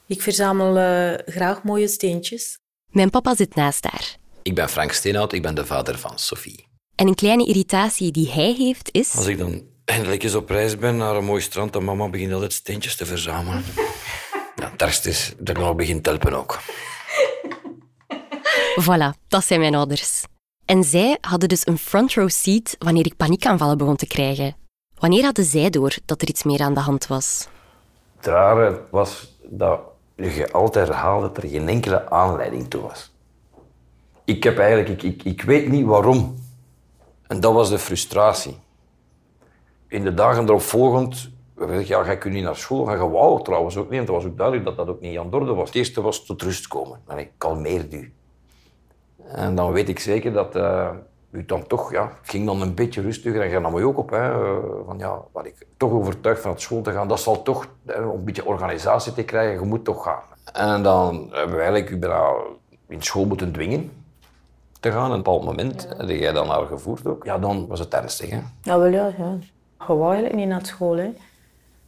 Ik 0.07 0.23
verzamel 0.23 0.77
uh, 0.77 1.15
graag 1.35 1.63
mooie 1.63 1.89
steentjes. 1.89 2.59
Mijn 2.91 3.11
papa 3.11 3.35
zit 3.35 3.55
naast 3.55 3.85
haar. 3.85 4.17
Ik 4.43 4.55
ben 4.55 4.69
Frank 4.69 4.93
Steenhout, 4.93 5.33
ik 5.33 5.43
ben 5.43 5.55
de 5.55 5.67
vader 5.67 5.99
van 5.99 6.19
Sophie. 6.19 6.67
En 6.95 7.07
een 7.07 7.15
kleine 7.15 7.47
irritatie 7.47 8.11
die 8.11 8.31
hij 8.31 8.55
heeft 8.59 8.89
is... 8.93 9.17
Als 9.17 9.27
ik 9.27 9.39
dan 9.39 9.63
eindelijk 9.91 10.23
eens 10.23 10.35
op 10.35 10.51
reis 10.51 10.77
ben 10.77 10.97
naar 10.97 11.17
een 11.17 11.25
mooi 11.25 11.41
strand, 11.41 11.73
dan 11.73 11.85
mama 11.85 12.09
begint 12.09 12.33
altijd 12.33 12.53
steentjes 12.53 12.97
te 12.97 13.07
verzamelen. 13.07 13.65
Ja, 14.57 14.87
het 14.87 15.07
is 15.07 15.35
er 15.45 15.55
nog 15.55 15.75
begint 15.75 16.07
helpen 16.07 16.35
ook. 16.35 16.59
Voilà, 18.81 19.27
dat 19.29 19.45
zijn 19.45 19.61
mijn 19.61 19.75
ouders. 19.75 20.25
En 20.65 20.85
zij 20.85 21.19
hadden 21.21 21.49
dus 21.49 21.67
een 21.67 21.79
front 21.79 22.15
row 22.15 22.29
seat 22.29 22.77
wanneer 22.79 23.07
ik 23.07 23.17
paniekaanvallen 23.17 23.79
begon 23.79 23.97
te 23.97 24.07
krijgen. 24.07 24.57
Wanneer 24.99 25.25
hadden 25.25 25.45
zij 25.45 25.71
door 25.71 25.95
dat 26.05 26.23
er 26.23 26.29
iets 26.29 26.43
meer 26.43 26.61
aan 26.61 26.75
de 26.75 26.81
hand 26.81 27.07
was? 27.07 27.49
Het 28.17 28.27
rare 28.27 28.81
was 28.91 29.39
dat 29.45 29.81
je 30.17 30.53
altijd 30.53 30.89
herhaalt 30.89 31.23
dat 31.23 31.37
er 31.37 31.49
geen 31.49 31.69
enkele 31.69 32.11
aanleiding 32.11 32.71
toe 32.71 32.83
was. 32.83 33.13
Ik 34.25 34.43
heb 34.43 34.59
eigenlijk, 34.59 34.89
ik, 34.89 35.03
ik, 35.03 35.23
ik 35.25 35.43
weet 35.43 35.69
niet 35.69 35.87
waarom. 35.87 36.37
En 37.27 37.41
dat 37.41 37.53
was 37.53 37.69
de 37.69 37.79
frustratie. 37.79 38.59
In 39.91 40.05
de 40.05 40.15
dagen 40.15 40.45
erop 40.45 40.61
volgend, 40.61 41.31
ja, 41.85 42.03
ga 42.03 42.13
ik 42.13 42.25
niet 42.25 42.45
naar 42.45 42.57
school? 42.57 42.85
Ga 42.85 42.93
je 42.93 43.11
wou 43.11 43.43
trouwens 43.43 43.77
ook 43.77 43.91
niet. 43.91 43.99
En 43.99 44.05
het 44.05 44.15
was 44.15 44.25
ook 44.25 44.37
duidelijk 44.37 44.67
dat 44.67 44.77
dat 44.77 44.89
ook 44.89 45.01
niet 45.01 45.13
Jan 45.13 45.31
Dorde 45.31 45.55
was. 45.55 45.69
Het 45.69 45.77
eerste 45.77 46.01
was 46.01 46.25
tot 46.25 46.43
rust 46.43 46.69
komen. 46.69 46.99
ik 47.17 47.31
kalmeer 47.39 47.87
u. 47.91 48.13
En 49.25 49.55
dan 49.55 49.73
weet 49.73 49.89
ik 49.89 49.99
zeker 49.99 50.33
dat 50.33 50.57
uh, 50.57 50.91
u 51.31 51.45
dan 51.45 51.67
toch, 51.67 51.93
ja, 51.93 52.13
ging 52.23 52.47
dan 52.47 52.61
een 52.61 52.75
beetje 52.75 53.01
rustiger 53.01 53.43
en 53.43 53.51
ga 53.51 53.59
nam 53.59 53.79
je 53.79 53.85
ook 53.85 53.99
op. 53.99 54.11
Hè, 54.11 54.43
uh, 54.43 54.57
van, 54.87 54.99
ja, 54.99 55.23
wat 55.33 55.47
ik 55.47 55.67
toch 55.77 55.93
overtuigd 55.93 56.41
van 56.41 56.51
het 56.51 56.61
school 56.61 56.83
te 56.83 56.93
gaan, 56.93 57.09
dat 57.09 57.21
zal 57.21 57.43
toch, 57.43 57.67
om 57.87 58.03
een 58.03 58.25
beetje 58.25 58.47
organisatie 58.47 59.13
te 59.13 59.23
krijgen, 59.23 59.61
je 59.61 59.67
moet 59.67 59.85
toch 59.85 60.03
gaan. 60.03 60.23
En 60.53 60.83
dan 60.83 61.29
hebben 61.33 61.57
we 61.57 61.63
eigenlijk 61.63 61.91
u 61.91 61.99
bijna 61.99 62.33
in 62.89 63.03
school 63.03 63.25
moeten 63.25 63.53
dwingen 63.53 63.91
te 64.81 64.93
gaan. 64.93 65.05
En 65.05 65.11
op 65.11 65.17
een 65.17 65.23
bepaald 65.23 65.45
moment, 65.45 65.87
ja. 65.91 65.97
heb 65.97 66.09
jij 66.09 66.33
dan 66.33 66.47
naar 66.47 66.67
gevoerd 66.67 67.07
ook, 67.07 67.25
ja, 67.25 67.39
dan 67.39 67.67
was 67.67 67.79
het 67.79 67.95
ernstig. 67.95 68.31
Hè? 68.31 68.41
Ja, 68.63 68.79
wel 68.79 68.91
ja. 68.91 69.13
ja. 69.19 69.39
Je 69.87 69.97
wou 69.97 70.05
eigenlijk 70.05 70.35
niet 70.35 70.49
naar 70.49 70.67
school. 70.67 70.97
Hè. 70.97 71.13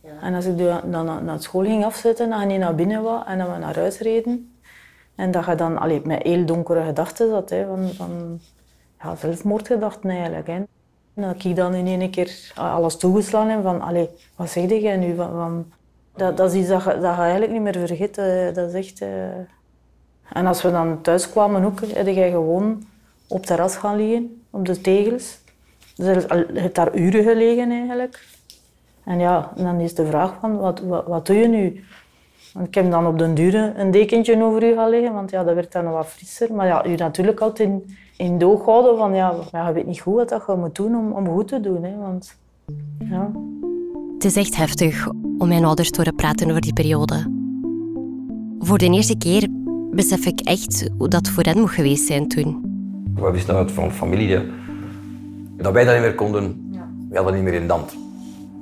Ja. 0.01 0.11
En 0.23 0.35
als 0.35 0.45
ik 0.45 0.59
dan 0.85 1.25
naar 1.25 1.43
school 1.43 1.65
ging 1.65 1.85
afzetten, 1.85 2.31
dan 2.31 2.51
je 2.51 2.59
naar 2.59 2.75
binnen 2.75 3.03
was 3.03 3.25
en 3.27 3.39
dan 3.39 3.53
we 3.53 3.59
naar 3.59 3.75
huis 3.75 3.99
reden. 3.99 4.55
En 5.15 5.31
dat 5.31 5.47
je 5.47 5.55
dan 5.55 5.79
allee, 5.79 6.01
met 6.05 6.23
heel 6.23 6.45
donkere 6.45 6.85
gedachten 6.85 7.29
zat, 7.29 7.51
hè, 7.51 7.67
van, 7.67 7.89
van 7.89 8.41
ja, 9.03 9.17
zelfmoordgedachten 9.17 10.11
eigenlijk. 10.11 10.47
Hè. 10.47 10.53
En 10.53 10.69
dat 11.15 11.45
ik 11.45 11.57
dan 11.57 11.75
in 11.75 11.87
één 11.87 12.11
keer 12.11 12.53
alles 12.55 12.97
toegeslaan 12.97 13.49
heb 13.49 13.63
van, 13.63 13.81
allee, 13.81 14.09
wat 14.37 14.51
zeg 14.51 14.71
jij 14.71 14.97
nu? 14.97 15.15
Van, 15.15 15.31
van, 15.31 15.73
dat, 16.17 16.37
dat 16.37 16.53
is 16.53 16.61
iets 16.61 16.69
dat 16.69 16.85
je, 16.85 16.91
dat 16.91 17.15
je 17.15 17.21
eigenlijk 17.21 17.53
niet 17.53 17.63
meer 17.63 17.79
vergeet. 17.87 18.15
Dat 18.55 18.69
is 18.69 18.75
echt... 18.75 19.01
Uh... 19.01 19.09
En 20.33 20.47
als 20.47 20.63
we 20.63 20.71
dan 20.71 21.01
thuis 21.01 21.31
kwamen 21.31 21.65
ook, 21.65 21.81
heb 21.81 22.07
jij 22.07 22.31
gewoon 22.31 22.83
op 23.29 23.47
terras 23.47 23.77
gaan 23.77 23.97
liggen, 23.97 24.43
op 24.51 24.67
de 24.67 24.81
tegels. 24.81 25.39
Dus 25.97 26.25
je 26.29 26.47
hebt 26.55 26.75
daar 26.75 26.97
uren 26.97 27.23
gelegen 27.23 27.71
eigenlijk. 27.71 28.25
En 29.05 29.19
ja, 29.19 29.53
dan 29.57 29.81
is 29.81 29.95
de 29.95 30.07
vraag 30.07 30.35
van, 30.41 30.59
wat, 30.59 30.81
wat, 30.81 31.07
wat 31.07 31.27
doe 31.27 31.37
je 31.37 31.49
nu? 31.49 31.85
Want 32.53 32.67
ik 32.67 32.75
heb 32.75 32.91
dan 32.91 33.07
op 33.07 33.19
den 33.19 33.35
duur 33.35 33.55
een 33.79 33.91
dekentje 33.91 34.43
over 34.43 34.63
u 34.63 34.75
gaan 34.75 34.91
liggen, 34.91 35.13
want 35.13 35.31
ja, 35.31 35.45
dat 35.45 35.55
werd 35.55 35.73
dan 35.73 35.85
nog 35.85 35.93
wat 35.93 36.07
frisser. 36.07 36.55
Maar 36.55 36.67
ja, 36.67 36.87
u 36.87 36.95
natuurlijk 36.95 37.41
altijd 37.41 37.69
in, 37.69 37.97
in 38.17 38.39
doog 38.39 38.65
houden 38.65 38.97
van, 38.97 39.15
ja, 39.15 39.35
ja, 39.53 39.69
je 39.69 39.75
weet 39.75 39.87
niet 39.87 40.01
goed 40.01 40.31
wat 40.31 40.43
je 40.47 40.55
moet 40.57 40.75
doen 40.75 40.97
om, 40.97 41.13
om 41.13 41.27
goed 41.27 41.49
te 41.49 41.61
doen. 41.61 41.85
Hè, 41.85 41.97
want, 41.97 42.37
ja. 42.99 43.31
Het 44.15 44.25
is 44.25 44.37
echt 44.37 44.57
heftig 44.57 45.09
om 45.39 45.49
mijn 45.49 45.65
ouders 45.65 45.91
te 45.91 45.97
horen 45.97 46.15
praten 46.15 46.49
over 46.49 46.61
die 46.61 46.73
periode. 46.73 47.41
Voor 48.59 48.79
de 48.79 48.91
eerste 48.91 49.19
keer 49.19 49.49
besef 49.91 50.27
ik 50.27 50.41
echt 50.41 50.91
hoe 50.99 51.09
dat 51.09 51.29
voor 51.29 51.43
hen 51.43 51.59
moet 51.59 51.71
geweest 51.71 52.07
zijn 52.07 52.29
toen. 52.29 52.71
We 53.15 53.31
wisten 53.31 53.55
uit 53.55 53.73
van 53.73 53.91
familie 53.91 54.41
dat 55.63 55.73
wij 55.73 55.85
dat 55.85 55.95
niet 55.95 56.03
meer 56.03 56.15
konden. 56.15 56.69
Ja. 56.73 56.89
We 57.09 57.17
hadden 57.17 57.35
niet 57.35 57.43
meer 57.43 57.55
in 57.55 57.67
dand. 57.67 57.97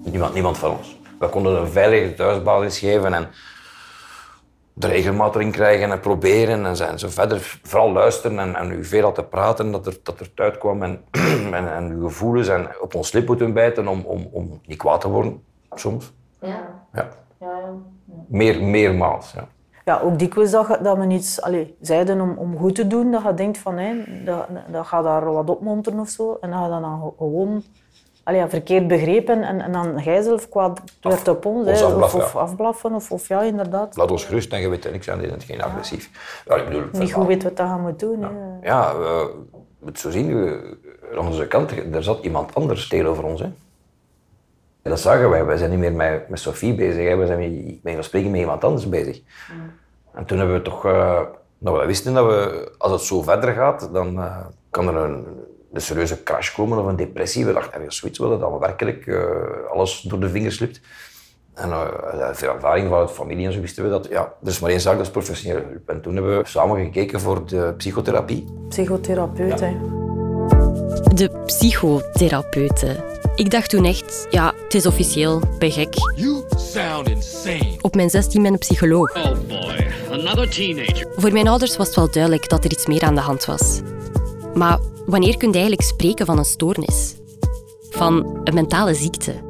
Niemand, 0.04 0.34
niemand 0.34 0.58
van 0.58 0.76
ons. 0.76 0.98
We 1.18 1.28
konden 1.28 1.60
een 1.60 1.68
veilige 1.68 2.14
thuisbasis 2.14 2.78
geven 2.78 3.14
en 3.14 3.28
de 4.72 4.86
regelmaat 4.86 5.34
erin 5.34 5.50
krijgen 5.50 5.90
en 5.90 6.00
proberen 6.00 6.66
en, 6.66 6.76
zijn 6.76 6.98
zo 6.98 7.08
verder. 7.08 7.58
Vooral 7.62 7.92
luisteren 7.92 8.38
en, 8.38 8.54
en 8.54 8.70
u 8.70 8.84
veel 8.84 9.02
laten 9.02 9.28
praten, 9.28 9.72
dat 9.72 9.86
er, 9.86 9.96
dat 10.02 10.20
er 10.20 10.30
uit 10.34 10.58
kwam 10.58 10.82
en, 10.82 11.04
en, 11.58 11.74
en 11.74 11.90
uw 11.90 12.08
gevoelens 12.08 12.48
en 12.48 12.68
op 12.80 12.94
ons 12.94 13.12
lip 13.12 13.26
moeten 13.26 13.52
bijten 13.52 13.88
om, 13.88 14.00
om, 14.04 14.28
om 14.32 14.60
niet 14.66 14.78
kwaad 14.78 15.00
te 15.00 15.08
worden, 15.08 15.42
soms. 15.74 16.12
Ja. 16.40 16.48
ja. 16.92 17.08
ja, 17.40 17.58
ja. 17.58 17.74
Meer, 18.28 18.62
meermaals, 18.62 19.32
ja. 19.32 19.48
Ja, 19.84 20.00
ook 20.00 20.18
dikwijls 20.18 20.50
dat, 20.50 20.78
dat 20.82 20.96
we 20.96 21.06
iets 21.06 21.40
allez, 21.42 21.68
zeiden 21.80 22.20
om, 22.20 22.38
om 22.38 22.56
goed 22.56 22.74
te 22.74 22.86
doen, 22.86 23.10
dat 23.10 23.22
je 23.22 23.34
denkt 23.34 23.58
van, 23.58 23.78
hé, 23.78 23.94
dat, 24.24 24.46
dat 24.72 24.86
gaat 24.86 25.04
daar 25.04 25.32
wat 25.32 25.50
opmonteren 25.50 25.98
of 25.98 26.08
zo. 26.08 26.38
En 26.40 26.50
dat 26.50 26.62
je 26.62 26.68
dan 26.68 27.12
gewoon 27.18 27.62
allee, 28.22 28.46
verkeerd 28.48 28.88
begrepen 28.88 29.42
en, 29.42 29.60
en 29.60 29.72
dan 29.72 30.00
jij 30.04 30.22
zelf 30.22 30.48
kwaad 30.48 30.80
werd 31.00 31.28
op 31.28 31.44
ons. 31.44 31.66
Hè, 31.66 31.84
afblaffen, 31.84 32.18
of, 32.18 32.24
of, 32.24 32.36
afblaffen, 32.36 32.94
of, 32.94 33.12
of 33.12 33.28
ja, 33.28 33.42
inderdaad. 33.42 33.96
Laat 33.96 34.10
ons 34.10 34.24
gerust 34.24 34.52
en 34.52 34.60
je 34.60 34.68
weet 34.68 34.90
niks 34.90 35.10
aan, 35.10 35.18
dit 35.18 35.36
is 35.36 35.44
geen 35.44 35.62
agressief. 35.62 36.10
Ja, 36.46 36.54
ik 36.54 36.64
bedoel, 36.64 36.82
Niet 36.92 37.12
goed 37.12 37.26
weet 37.26 37.42
wat 37.42 37.58
je 37.58 37.76
moet 37.80 37.98
doen. 37.98 38.20
Ja, 38.20 38.30
ja 38.62 38.98
we 38.98 39.34
moeten 39.78 40.02
zo 40.02 40.10
zien, 40.10 40.42
we, 40.42 40.76
aan 41.12 41.26
onze 41.26 41.46
kant, 41.46 41.72
er 41.94 42.02
zat 42.02 42.24
iemand 42.24 42.54
anders 42.54 42.88
tegenover 42.88 43.24
ons. 43.24 43.40
Hè. 43.40 43.52
Dat 44.82 45.00
zagen 45.00 45.30
wij. 45.30 45.44
Wij 45.44 45.56
zijn 45.56 45.70
niet 45.70 45.78
meer 45.78 45.92
met, 45.92 46.28
met 46.28 46.40
Sophie 46.40 46.74
bezig. 46.74 47.08
Hè. 47.08 47.16
We 47.16 47.26
zijn 47.26 47.38
met, 47.82 47.94
met 47.94 48.04
spreken 48.04 48.30
met 48.30 48.40
iemand 48.40 48.64
anders 48.64 48.88
bezig. 48.88 49.20
Mm. 49.52 49.70
En 50.14 50.24
toen 50.24 50.38
hebben 50.38 50.56
we 50.56 50.62
toch... 50.62 50.86
Uh, 50.86 51.20
nou, 51.58 51.78
we 51.78 51.86
wisten 51.86 52.14
dat 52.14 52.26
we, 52.26 52.70
als 52.78 52.92
het 52.92 53.00
zo 53.00 53.22
verder 53.22 53.52
gaat, 53.52 53.88
dan 53.92 54.18
uh, 54.18 54.36
kan 54.70 54.88
er 54.88 54.96
een, 54.96 55.26
een 55.72 55.80
serieuze 55.80 56.22
crash 56.22 56.54
komen 56.54 56.78
of 56.78 56.86
een 56.86 56.96
depressie. 56.96 57.46
We 57.46 57.52
dachten, 57.52 57.82
ja, 57.82 57.90
zoiets 57.90 58.18
willen, 58.18 58.38
dat 58.38 58.52
we 58.52 58.58
werkelijk 58.58 59.06
uh, 59.06 59.24
alles 59.70 60.00
door 60.00 60.20
de 60.20 60.28
vingers 60.28 60.56
slipt. 60.56 60.80
En 61.54 61.68
uh, 61.68 61.82
uit 62.20 62.36
veel 62.36 62.52
ervaring 62.52 62.88
vanuit 62.88 63.10
familie 63.10 63.46
en 63.46 63.52
zo 63.52 63.60
wisten 63.60 63.84
we 63.84 63.90
dat, 63.90 64.06
ja, 64.10 64.32
er 64.42 64.48
is 64.48 64.60
maar 64.60 64.70
één 64.70 64.80
zaak, 64.80 64.96
dat 64.96 65.06
is 65.06 65.12
professionele 65.12 65.64
hulp. 65.68 65.88
En 65.88 66.00
toen 66.00 66.14
hebben 66.14 66.38
we 66.38 66.48
samen 66.48 66.84
gekeken 66.84 67.20
voor 67.20 67.46
de 67.46 67.74
psychotherapie. 67.76 68.46
Psychotherapeut, 68.68 69.58
ja. 69.58 69.72
De 71.14 71.30
psychotherapeuten. 71.44 73.19
Ik 73.40 73.50
dacht 73.50 73.70
toen 73.70 73.84
echt, 73.84 74.26
ja, 74.30 74.54
het 74.62 74.74
is 74.74 74.86
officieel, 74.86 75.42
ben 75.58 75.72
gek. 75.72 75.94
You 76.14 76.44
sound 76.56 77.08
insane. 77.08 77.76
Op 77.80 77.94
mijn 77.94 78.10
16 78.10 78.42
ben 78.42 78.54
ik 78.54 78.58
psycholoog. 78.58 79.16
Oh 79.16 79.32
boy, 79.48 79.86
another 80.10 80.50
teenager. 80.50 81.06
Voor 81.16 81.32
mijn 81.32 81.48
ouders 81.48 81.76
was 81.76 81.86
het 81.86 81.96
wel 81.96 82.10
duidelijk 82.10 82.48
dat 82.48 82.64
er 82.64 82.70
iets 82.70 82.86
meer 82.86 83.02
aan 83.02 83.14
de 83.14 83.20
hand 83.20 83.44
was. 83.44 83.80
Maar 84.54 84.78
wanneer 85.06 85.36
kun 85.36 85.48
je 85.48 85.54
eigenlijk 85.54 85.88
spreken 85.88 86.26
van 86.26 86.38
een 86.38 86.44
stoornis? 86.44 87.14
Van 87.90 88.40
een 88.44 88.54
mentale 88.54 88.94
ziekte? 88.94 89.49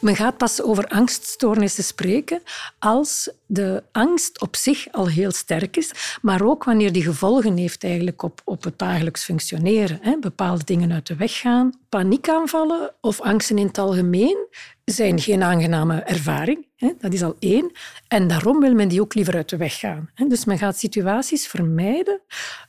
Men 0.00 0.16
gaat 0.16 0.36
pas 0.36 0.62
over 0.62 0.86
angststoornissen 0.86 1.84
spreken 1.84 2.42
als 2.78 3.30
de 3.46 3.82
angst 3.92 4.40
op 4.40 4.56
zich 4.56 4.92
al 4.92 5.08
heel 5.08 5.30
sterk 5.30 5.76
is, 5.76 6.18
maar 6.22 6.42
ook 6.42 6.64
wanneer 6.64 6.92
die 6.92 7.02
gevolgen 7.02 7.56
heeft 7.56 7.84
eigenlijk 7.84 8.22
op, 8.22 8.40
op 8.44 8.64
het 8.64 8.78
dagelijks 8.78 9.24
functioneren. 9.24 9.98
Hè. 10.02 10.18
Bepaalde 10.18 10.64
dingen 10.64 10.92
uit 10.92 11.06
de 11.06 11.16
weg 11.16 11.38
gaan. 11.38 11.72
Paniekaanvallen 11.88 12.94
of 13.00 13.20
angsten 13.20 13.58
in 13.58 13.66
het 13.66 13.78
algemeen 13.78 14.46
zijn 14.84 15.20
geen 15.20 15.42
aangename 15.42 16.00
ervaring. 16.00 16.66
Hè. 16.76 16.92
Dat 16.98 17.12
is 17.12 17.22
al 17.22 17.36
één. 17.38 17.72
En 18.08 18.28
daarom 18.28 18.60
wil 18.60 18.74
men 18.74 18.88
die 18.88 19.00
ook 19.00 19.14
liever 19.14 19.34
uit 19.34 19.48
de 19.48 19.56
weg 19.56 19.78
gaan. 19.78 20.10
Hè. 20.14 20.26
Dus 20.26 20.44
men 20.44 20.58
gaat 20.58 20.78
situaties 20.78 21.46
vermijden 21.46 22.20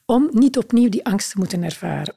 om 0.06 0.30
niet 0.32 0.58
opnieuw 0.58 0.90
die 0.90 1.06
angst 1.06 1.32
te 1.32 1.38
moeten 1.38 1.64
ervaren. 1.64 2.16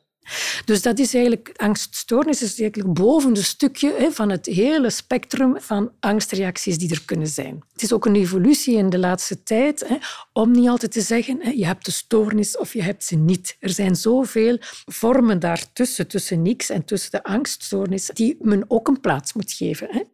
Dus 0.65 0.83
dat 0.83 0.99
is 0.99 1.15
eigenlijk, 1.15 1.53
angststoornis 1.57 2.43
is 2.43 2.61
eigenlijk 2.61 2.93
boven 2.93 3.31
een 3.31 3.45
stukje 3.45 3.95
hè, 3.99 4.11
van 4.11 4.31
het 4.31 4.47
hele 4.47 4.91
spectrum 4.91 5.61
van 5.61 5.91
angstreacties 6.01 6.79
die 6.79 6.91
er 6.91 7.03
kunnen 7.05 7.27
zijn. 7.27 7.63
Het 7.73 7.83
is 7.83 7.93
ook 7.93 8.07
een 8.07 8.15
evolutie 8.15 8.77
in 8.77 8.91
de 8.91 8.99
laatste 8.99 9.43
tijd 9.43 9.85
hè, 9.89 9.97
om 10.33 10.51
niet 10.51 10.69
altijd 10.69 10.93
te 10.93 11.01
zeggen 11.01 11.39
hè, 11.41 11.51
je 11.51 11.67
hebt 11.67 11.85
de 11.85 11.91
stoornis 11.91 12.57
of 12.57 12.73
je 12.73 12.83
hebt 12.83 13.05
ze 13.05 13.17
niet. 13.17 13.57
Er 13.61 13.71
zijn 13.71 13.97
zoveel 13.97 14.57
vormen 14.85 15.39
daartussen, 15.39 16.09
tussen 16.09 16.43
niks 16.43 16.71
en 16.71 16.85
tussen 16.85 17.11
de 17.11 17.23
angststoornis, 17.25 18.11
die 18.15 18.37
men 18.41 18.65
ook 18.69 18.89
een 18.89 19.01
plaats 19.01 19.33
moet 19.33 19.53
geven. 19.53 20.07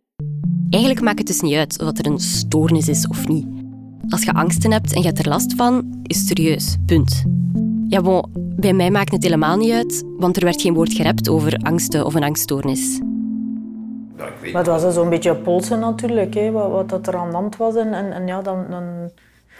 Eigenlijk 0.70 1.04
maakt 1.04 1.18
het 1.18 1.26
dus 1.26 1.40
niet 1.40 1.54
uit 1.54 1.80
of 1.80 1.98
er 1.98 2.06
een 2.06 2.20
stoornis 2.20 2.88
is 2.88 3.08
of 3.08 3.28
niet. 3.28 3.46
Als 4.08 4.22
je 4.22 4.32
angsten 4.32 4.72
hebt 4.72 4.92
en 4.92 5.00
je 5.00 5.06
hebt 5.06 5.18
er 5.18 5.28
last 5.28 5.54
van, 5.54 6.00
is 6.02 6.18
het 6.18 6.26
serieus. 6.26 6.76
Punt. 6.86 7.24
Ja, 7.88 8.00
bon, 8.00 8.24
bij 8.38 8.72
mij 8.72 8.90
maakt 8.90 9.12
het 9.12 9.22
helemaal 9.22 9.56
niet 9.56 9.72
uit, 9.72 10.04
want 10.16 10.36
er 10.36 10.44
werd 10.44 10.60
geen 10.60 10.74
woord 10.74 10.92
gerept 10.92 11.28
over 11.28 11.58
angsten 11.62 12.04
of 12.04 12.14
een 12.14 12.22
angststoornis. 12.22 13.00
maar 14.16 14.52
het 14.52 14.66
was 14.66 14.94
zo'n 14.94 15.08
beetje 15.08 15.34
polsen 15.34 15.78
natuurlijk, 15.78 16.34
hè, 16.34 16.50
wat, 16.50 16.70
wat 16.70 16.88
dat 16.88 17.06
er 17.06 17.16
aan 17.16 17.30
de 17.30 17.36
hand 17.36 17.56
was. 17.56 17.74
En, 17.74 17.92
en, 17.92 18.12
en 18.12 18.26
ja, 18.26 18.42
dan, 18.42 18.66
dan... 18.70 18.84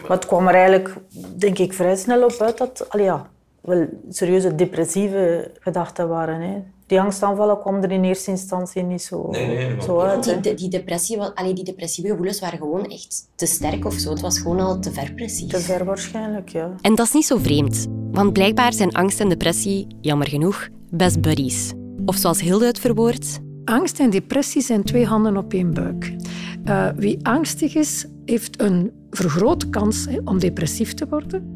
Maar 0.01 0.17
het 0.17 0.27
kwam 0.27 0.49
er 0.49 0.55
eigenlijk, 0.55 0.97
denk 1.37 1.59
ik, 1.59 1.73
vrij 1.73 1.97
snel 1.97 2.25
op 2.25 2.37
uit 2.39 2.59
dat 2.59 2.87
allee, 2.89 3.05
ja, 3.05 3.27
wel 3.61 3.87
serieuze 4.09 4.55
depressieve 4.55 5.51
gedachten 5.61 6.09
waren. 6.09 6.41
Hè 6.41 6.63
die 6.89 7.01
angstaanvallen 7.01 7.61
kwamen 7.61 7.83
er 7.83 7.91
in 7.91 8.05
eerste 8.05 8.31
instantie 8.31 8.83
niet 8.83 9.03
zo, 9.03 9.29
nee, 9.31 9.47
nee, 9.47 9.83
zo 9.83 10.01
uit. 10.01 10.43
Die, 10.43 10.55
die, 10.55 10.69
depressie, 10.69 11.21
allee, 11.21 11.53
die 11.53 11.65
depressieve 11.65 12.11
gevoelens 12.11 12.41
waren 12.41 12.59
gewoon 12.59 12.85
echt 12.85 13.29
te 13.35 13.47
sterk 13.47 13.85
of 13.85 13.95
zo. 13.95 14.11
Het 14.11 14.21
was 14.21 14.39
gewoon 14.39 14.61
al 14.61 14.79
te 14.79 14.93
ver 14.93 15.13
precies. 15.13 15.51
Te 15.51 15.61
ver 15.61 15.85
waarschijnlijk, 15.85 16.49
ja. 16.49 16.75
En 16.81 16.95
dat 16.95 17.07
is 17.07 17.13
niet 17.13 17.27
zo 17.27 17.37
vreemd. 17.37 17.87
Want 18.13 18.33
blijkbaar 18.33 18.73
zijn 18.73 18.93
angst 18.93 19.21
en 19.21 19.29
depressie, 19.29 19.87
jammer 20.01 20.29
genoeg, 20.29 20.69
best 20.91 21.21
buddies. 21.21 21.73
Of 22.05 22.17
zoals 22.17 22.41
Hilde 22.41 22.67
het 22.67 22.79
verwoordt... 22.79 23.39
Angst 23.65 24.01
en 24.01 24.11
depressie 24.11 24.63
zijn 24.63 24.83
twee 24.83 25.07
handen 25.07 25.37
op 25.37 25.53
één 25.53 25.75
buik. 25.75 26.17
Uh, 26.65 26.89
wie 26.97 27.19
angstig 27.23 27.75
is, 27.75 28.07
heeft 28.25 28.61
een 28.61 28.93
vergrote 29.11 29.69
kans 29.69 30.07
hè, 30.09 30.19
om 30.25 30.39
depressief 30.39 30.95
te 30.95 31.07
worden. 31.09 31.53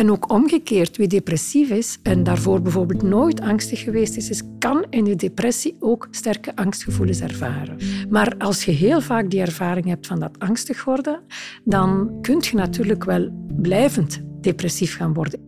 En 0.00 0.10
ook 0.10 0.30
omgekeerd, 0.30 0.96
wie 0.96 1.06
depressief 1.06 1.70
is 1.70 1.98
en 2.02 2.22
daarvoor 2.22 2.62
bijvoorbeeld 2.62 3.02
nooit 3.02 3.40
angstig 3.40 3.80
geweest 3.80 4.16
is, 4.16 4.30
is 4.30 4.42
kan 4.58 4.84
in 4.90 5.04
je 5.04 5.16
depressie 5.16 5.76
ook 5.80 6.08
sterke 6.10 6.56
angstgevoelens 6.56 7.20
ervaren. 7.20 7.76
Maar 8.08 8.34
als 8.38 8.64
je 8.64 8.70
heel 8.70 9.00
vaak 9.00 9.30
die 9.30 9.40
ervaring 9.40 9.86
hebt 9.86 10.06
van 10.06 10.20
dat 10.20 10.38
angstig 10.38 10.84
worden, 10.84 11.20
dan 11.64 12.18
kun 12.20 12.38
je 12.40 12.56
natuurlijk 12.56 13.04
wel 13.04 13.28
blijvend 13.60 14.20
depressief 14.40 14.96
gaan 14.96 15.14
worden. 15.14 15.40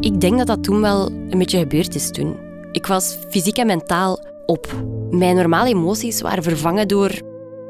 Ik 0.00 0.20
denk 0.20 0.38
dat 0.38 0.46
dat 0.46 0.62
toen 0.62 0.80
wel 0.80 1.10
een 1.10 1.38
beetje 1.38 1.58
gebeurd 1.58 1.94
is 1.94 2.10
toen. 2.10 2.36
Ik 2.72 2.86
was 2.86 3.18
fysiek 3.30 3.56
en 3.56 3.66
mentaal 3.66 4.24
op. 4.46 4.84
Mijn 5.10 5.36
normale 5.36 5.68
emoties 5.68 6.20
waren 6.20 6.42
vervangen 6.42 6.88
door 6.88 7.10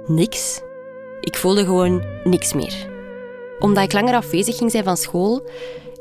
niks. 0.06 0.60
Ik 1.20 1.36
voelde 1.36 1.64
gewoon 1.64 2.02
niks 2.24 2.52
meer. 2.52 2.96
Omdat 3.58 3.84
ik 3.84 3.92
langer 3.92 4.14
afwezig 4.14 4.56
ging 4.56 4.70
zijn 4.70 4.84
van 4.84 4.96
school, 4.96 5.42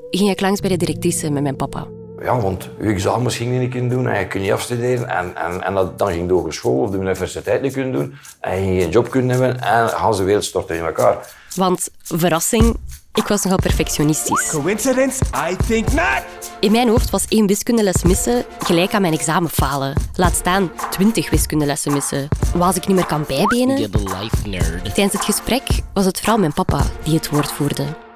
ging 0.10 0.30
ik 0.30 0.42
langs 0.42 0.60
bij 0.60 0.70
de 0.70 0.78
directrice 0.78 1.30
met 1.30 1.44
mijn 1.44 1.56
papa. 1.56 1.88
Ja, 2.22 2.40
want 2.40 2.70
je 2.80 2.88
examens 2.88 3.36
ging 3.36 3.54
je 3.54 3.60
niet 3.60 3.72
kunnen 3.72 3.90
doen 3.90 4.08
en 4.08 4.20
je 4.20 4.28
kon 4.28 4.42
niet 4.42 4.52
afstuderen. 4.52 5.10
En, 5.10 5.36
en, 5.36 5.64
en 5.64 5.74
dat, 5.74 6.00
dan 6.00 6.08
ging 6.08 6.22
je 6.22 6.28
door 6.28 6.54
school 6.54 6.82
of 6.82 6.90
de 6.90 6.98
universiteit 6.98 7.62
niet 7.62 7.74
kunnen 7.74 7.92
doen. 7.92 8.16
En 8.40 8.58
je 8.58 8.64
ging 8.64 8.82
geen 8.82 8.92
job 8.92 9.10
kunnen 9.10 9.30
hebben 9.30 9.62
en 9.62 9.90
gaan 9.90 10.16
ze 10.16 10.24
wereld 10.24 10.44
storten 10.44 10.76
in 10.76 10.86
elkaar. 10.86 11.36
Want, 11.56 11.90
verrassing, 12.04 12.76
ik 13.14 13.28
was 13.28 13.44
nogal 13.44 13.60
perfectionistisch. 13.60 14.50
Coincidence? 14.50 15.24
I 15.50 15.56
think 15.68 15.92
not. 15.92 16.24
In 16.60 16.72
mijn 16.72 16.90
hoofd 16.90 17.10
was 17.10 17.26
één 17.28 17.48
wiskundeles 17.48 18.04
missen 18.04 18.46
gelijk 18.60 18.94
aan 18.94 19.02
mijn 19.02 19.14
examen 19.14 19.50
falen. 19.50 19.94
Laat 20.16 20.36
staan 20.36 20.72
twintig 20.90 21.30
wiskundelessen 21.30 21.94
missen. 21.94 22.28
Was 22.56 22.76
ik 22.76 22.88
niet 22.88 22.96
meer 22.96 23.06
kan 23.06 23.24
bijbenen? 23.28 23.78
life 23.92 24.48
nerd. 24.48 24.84
Tijdens 24.84 25.14
het 25.14 25.26
gesprek 25.26 25.64
was 25.94 26.06
het 26.06 26.20
vooral 26.20 26.38
mijn 26.38 26.54
papa 26.54 26.82
die 27.04 27.16
het 27.16 27.30
woord 27.30 27.52
voerde. 27.52 28.07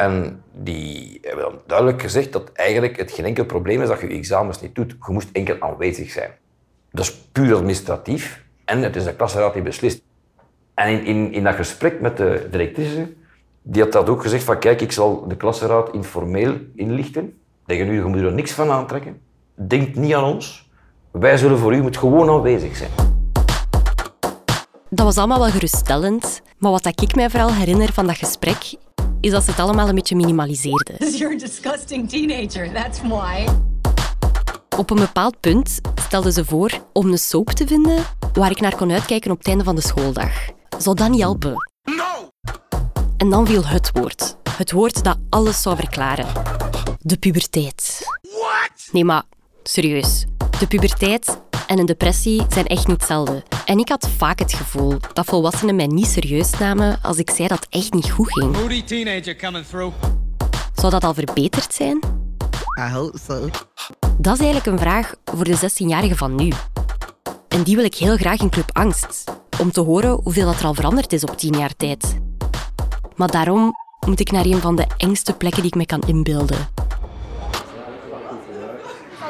En 0.00 0.42
die 0.52 1.18
hebben 1.22 1.60
duidelijk 1.66 2.02
gezegd 2.02 2.32
dat 2.32 2.52
eigenlijk 2.52 2.96
het 2.96 3.10
geen 3.10 3.24
enkel 3.24 3.44
probleem 3.44 3.82
is 3.82 3.88
dat 3.88 4.00
je 4.00 4.08
je 4.08 4.14
examens 4.14 4.60
niet 4.60 4.74
doet. 4.74 4.90
Je 5.06 5.12
moest 5.12 5.28
enkel 5.32 5.56
aanwezig 5.58 6.10
zijn. 6.10 6.30
Dat 6.90 7.04
is 7.04 7.14
puur 7.32 7.54
administratief 7.54 8.44
en 8.64 8.82
het 8.82 8.96
is 8.96 9.04
de 9.04 9.14
klasraad 9.14 9.52
die 9.52 9.62
beslist. 9.62 10.02
En 10.74 11.04
in, 11.04 11.32
in, 11.32 11.44
dat 11.44 11.54
gesprek 11.54 12.00
met 12.00 12.16
de 12.16 12.48
directrice, 12.50 13.12
die 13.62 13.82
had 13.82 13.92
dat 13.92 14.08
ook 14.08 14.22
gezegd 14.22 14.44
van 14.44 14.58
kijk, 14.58 14.80
ik 14.80 14.92
zal 14.92 15.28
de 15.28 15.36
klasraad 15.36 15.92
informeel 15.92 16.56
inlichten. 16.74 17.38
Tegen 17.66 17.88
u, 17.88 17.94
je 17.94 18.04
moet 18.04 18.20
er 18.20 18.32
niks 18.32 18.52
van 18.52 18.70
aantrekken. 18.70 19.20
Denk 19.54 19.94
niet 19.94 20.14
aan 20.14 20.24
ons. 20.24 20.70
Wij 21.10 21.36
zullen 21.36 21.58
voor 21.58 21.74
u, 21.74 21.82
moet 21.82 21.96
gewoon 21.96 22.30
aanwezig 22.30 22.76
zijn. 22.76 22.90
Dat 24.88 25.06
was 25.06 25.18
allemaal 25.18 25.38
wel 25.38 25.50
geruststellend, 25.50 26.42
maar 26.58 26.70
wat 26.70 26.86
ik 26.86 27.14
mij 27.14 27.30
vooral 27.30 27.52
herinner 27.52 27.92
van 27.92 28.06
dat 28.06 28.16
gesprek, 28.16 28.74
is 29.20 29.30
dat 29.30 29.44
ze 29.44 29.50
het 29.50 29.60
allemaal 29.60 29.88
een 29.88 29.94
beetje 29.94 30.16
minimaliseerden. 30.16 31.16
You're 31.16 31.34
a 31.34 31.38
disgusting 31.38 32.08
teenager, 32.08 32.72
that's 32.72 33.00
why. 33.00 33.46
Op 34.76 34.90
een 34.90 34.96
bepaald 34.96 35.40
punt 35.40 35.80
stelden 35.94 36.32
ze 36.32 36.44
voor 36.44 36.70
om 36.92 37.10
een 37.10 37.18
soap 37.18 37.50
te 37.50 37.66
vinden 37.66 38.04
waar 38.32 38.50
ik 38.50 38.60
naar 38.60 38.76
kon 38.76 38.92
uitkijken 38.92 39.30
op 39.30 39.38
het 39.38 39.46
einde 39.46 39.64
van 39.64 39.74
de 39.74 39.82
schooldag. 39.82 40.30
Zou 40.78 40.96
dat 40.96 41.08
niet 41.10 41.20
helpen? 41.20 41.54
En 43.16 43.30
dan 43.30 43.46
viel 43.46 43.66
het 43.66 43.90
woord. 43.92 44.36
Het 44.56 44.72
woord 44.72 45.04
dat 45.04 45.18
alles 45.30 45.62
zou 45.62 45.76
verklaren. 45.76 46.26
De 46.98 47.16
puberteit. 47.16 47.98
Nee, 48.92 49.04
maar 49.04 49.22
serieus. 49.62 50.24
De 50.58 50.66
puberteit 50.66 51.40
en 51.70 51.78
een 51.78 51.86
depressie 51.86 52.42
zijn 52.48 52.66
echt 52.66 52.86
niet 52.86 52.96
hetzelfde. 52.96 53.42
En 53.64 53.78
ik 53.78 53.88
had 53.88 54.08
vaak 54.16 54.38
het 54.38 54.52
gevoel 54.52 54.96
dat 55.12 55.24
volwassenen 55.24 55.76
mij 55.76 55.86
niet 55.86 56.06
serieus 56.06 56.50
namen 56.58 56.98
als 57.02 57.16
ik 57.16 57.30
zei 57.30 57.48
dat 57.48 57.60
het 57.60 57.68
echt 57.70 57.92
niet 57.92 58.10
goed 58.10 58.32
ging. 58.32 58.52
Moody 58.52 58.84
teenager 58.84 59.36
coming 59.36 59.66
through. 59.66 59.96
Zou 60.74 60.92
dat 60.92 61.04
al 61.04 61.14
verbeterd 61.14 61.74
zijn? 61.74 62.00
I 62.78 62.92
hope 62.92 63.18
so. 63.28 63.48
Dat 64.18 64.34
is 64.34 64.40
eigenlijk 64.40 64.66
een 64.66 64.78
vraag 64.78 65.14
voor 65.24 65.44
de 65.44 65.56
16-jarigen 65.56 66.16
van 66.16 66.34
nu. 66.34 66.52
En 67.48 67.62
die 67.62 67.76
wil 67.76 67.84
ik 67.84 67.94
heel 67.94 68.16
graag 68.16 68.40
in 68.40 68.50
Club 68.50 68.70
Angst. 68.72 69.24
Om 69.60 69.70
te 69.72 69.80
horen 69.80 70.20
hoeveel 70.22 70.46
dat 70.46 70.58
er 70.58 70.64
al 70.64 70.74
veranderd 70.74 71.12
is 71.12 71.24
op 71.24 71.36
10 71.36 71.58
jaar 71.58 71.76
tijd. 71.76 72.18
Maar 73.16 73.30
daarom 73.30 73.72
moet 74.06 74.20
ik 74.20 74.30
naar 74.30 74.44
een 74.44 74.60
van 74.60 74.76
de 74.76 74.86
engste 74.96 75.32
plekken 75.32 75.62
die 75.62 75.70
ik 75.70 75.76
me 75.76 75.86
kan 75.86 76.02
inbeelden. 76.06 76.68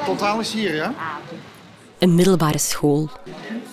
Totaal 0.05 0.40
is 0.40 0.53
hier, 0.53 0.74
ja? 0.74 0.94
Een 2.01 2.15
middelbare 2.15 2.59
school. 2.59 3.09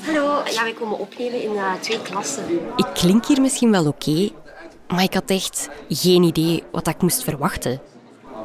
Hallo, 0.06 0.42
ja, 0.52 0.64
wij 0.64 0.74
komen 0.74 1.00
opnemen 1.00 1.44
in 1.44 1.52
uh, 1.52 1.74
twee 1.74 2.02
klassen. 2.02 2.44
Ik 2.76 2.86
klink 2.94 3.26
hier 3.26 3.42
misschien 3.42 3.72
wel 3.72 3.88
oké, 3.88 4.30
maar 4.88 5.04
ik 5.04 5.14
had 5.14 5.30
echt 5.30 5.70
geen 5.90 6.24
idee 6.24 6.64
wat 6.72 6.88
ik 6.88 7.02
moest 7.02 7.24
verwachten. 7.24 7.82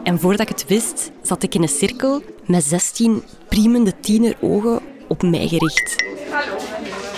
En 0.03 0.21
voordat 0.21 0.40
ik 0.40 0.49
het 0.49 0.66
wist, 0.66 1.11
zat 1.23 1.42
ik 1.42 1.55
in 1.55 1.62
een 1.62 1.68
cirkel 1.68 2.23
met 2.47 2.64
16 2.64 3.23
priemende 3.49 4.01
tienerogen 4.01 4.81
op 5.09 5.23
mij 5.23 5.49
gericht. 5.49 6.05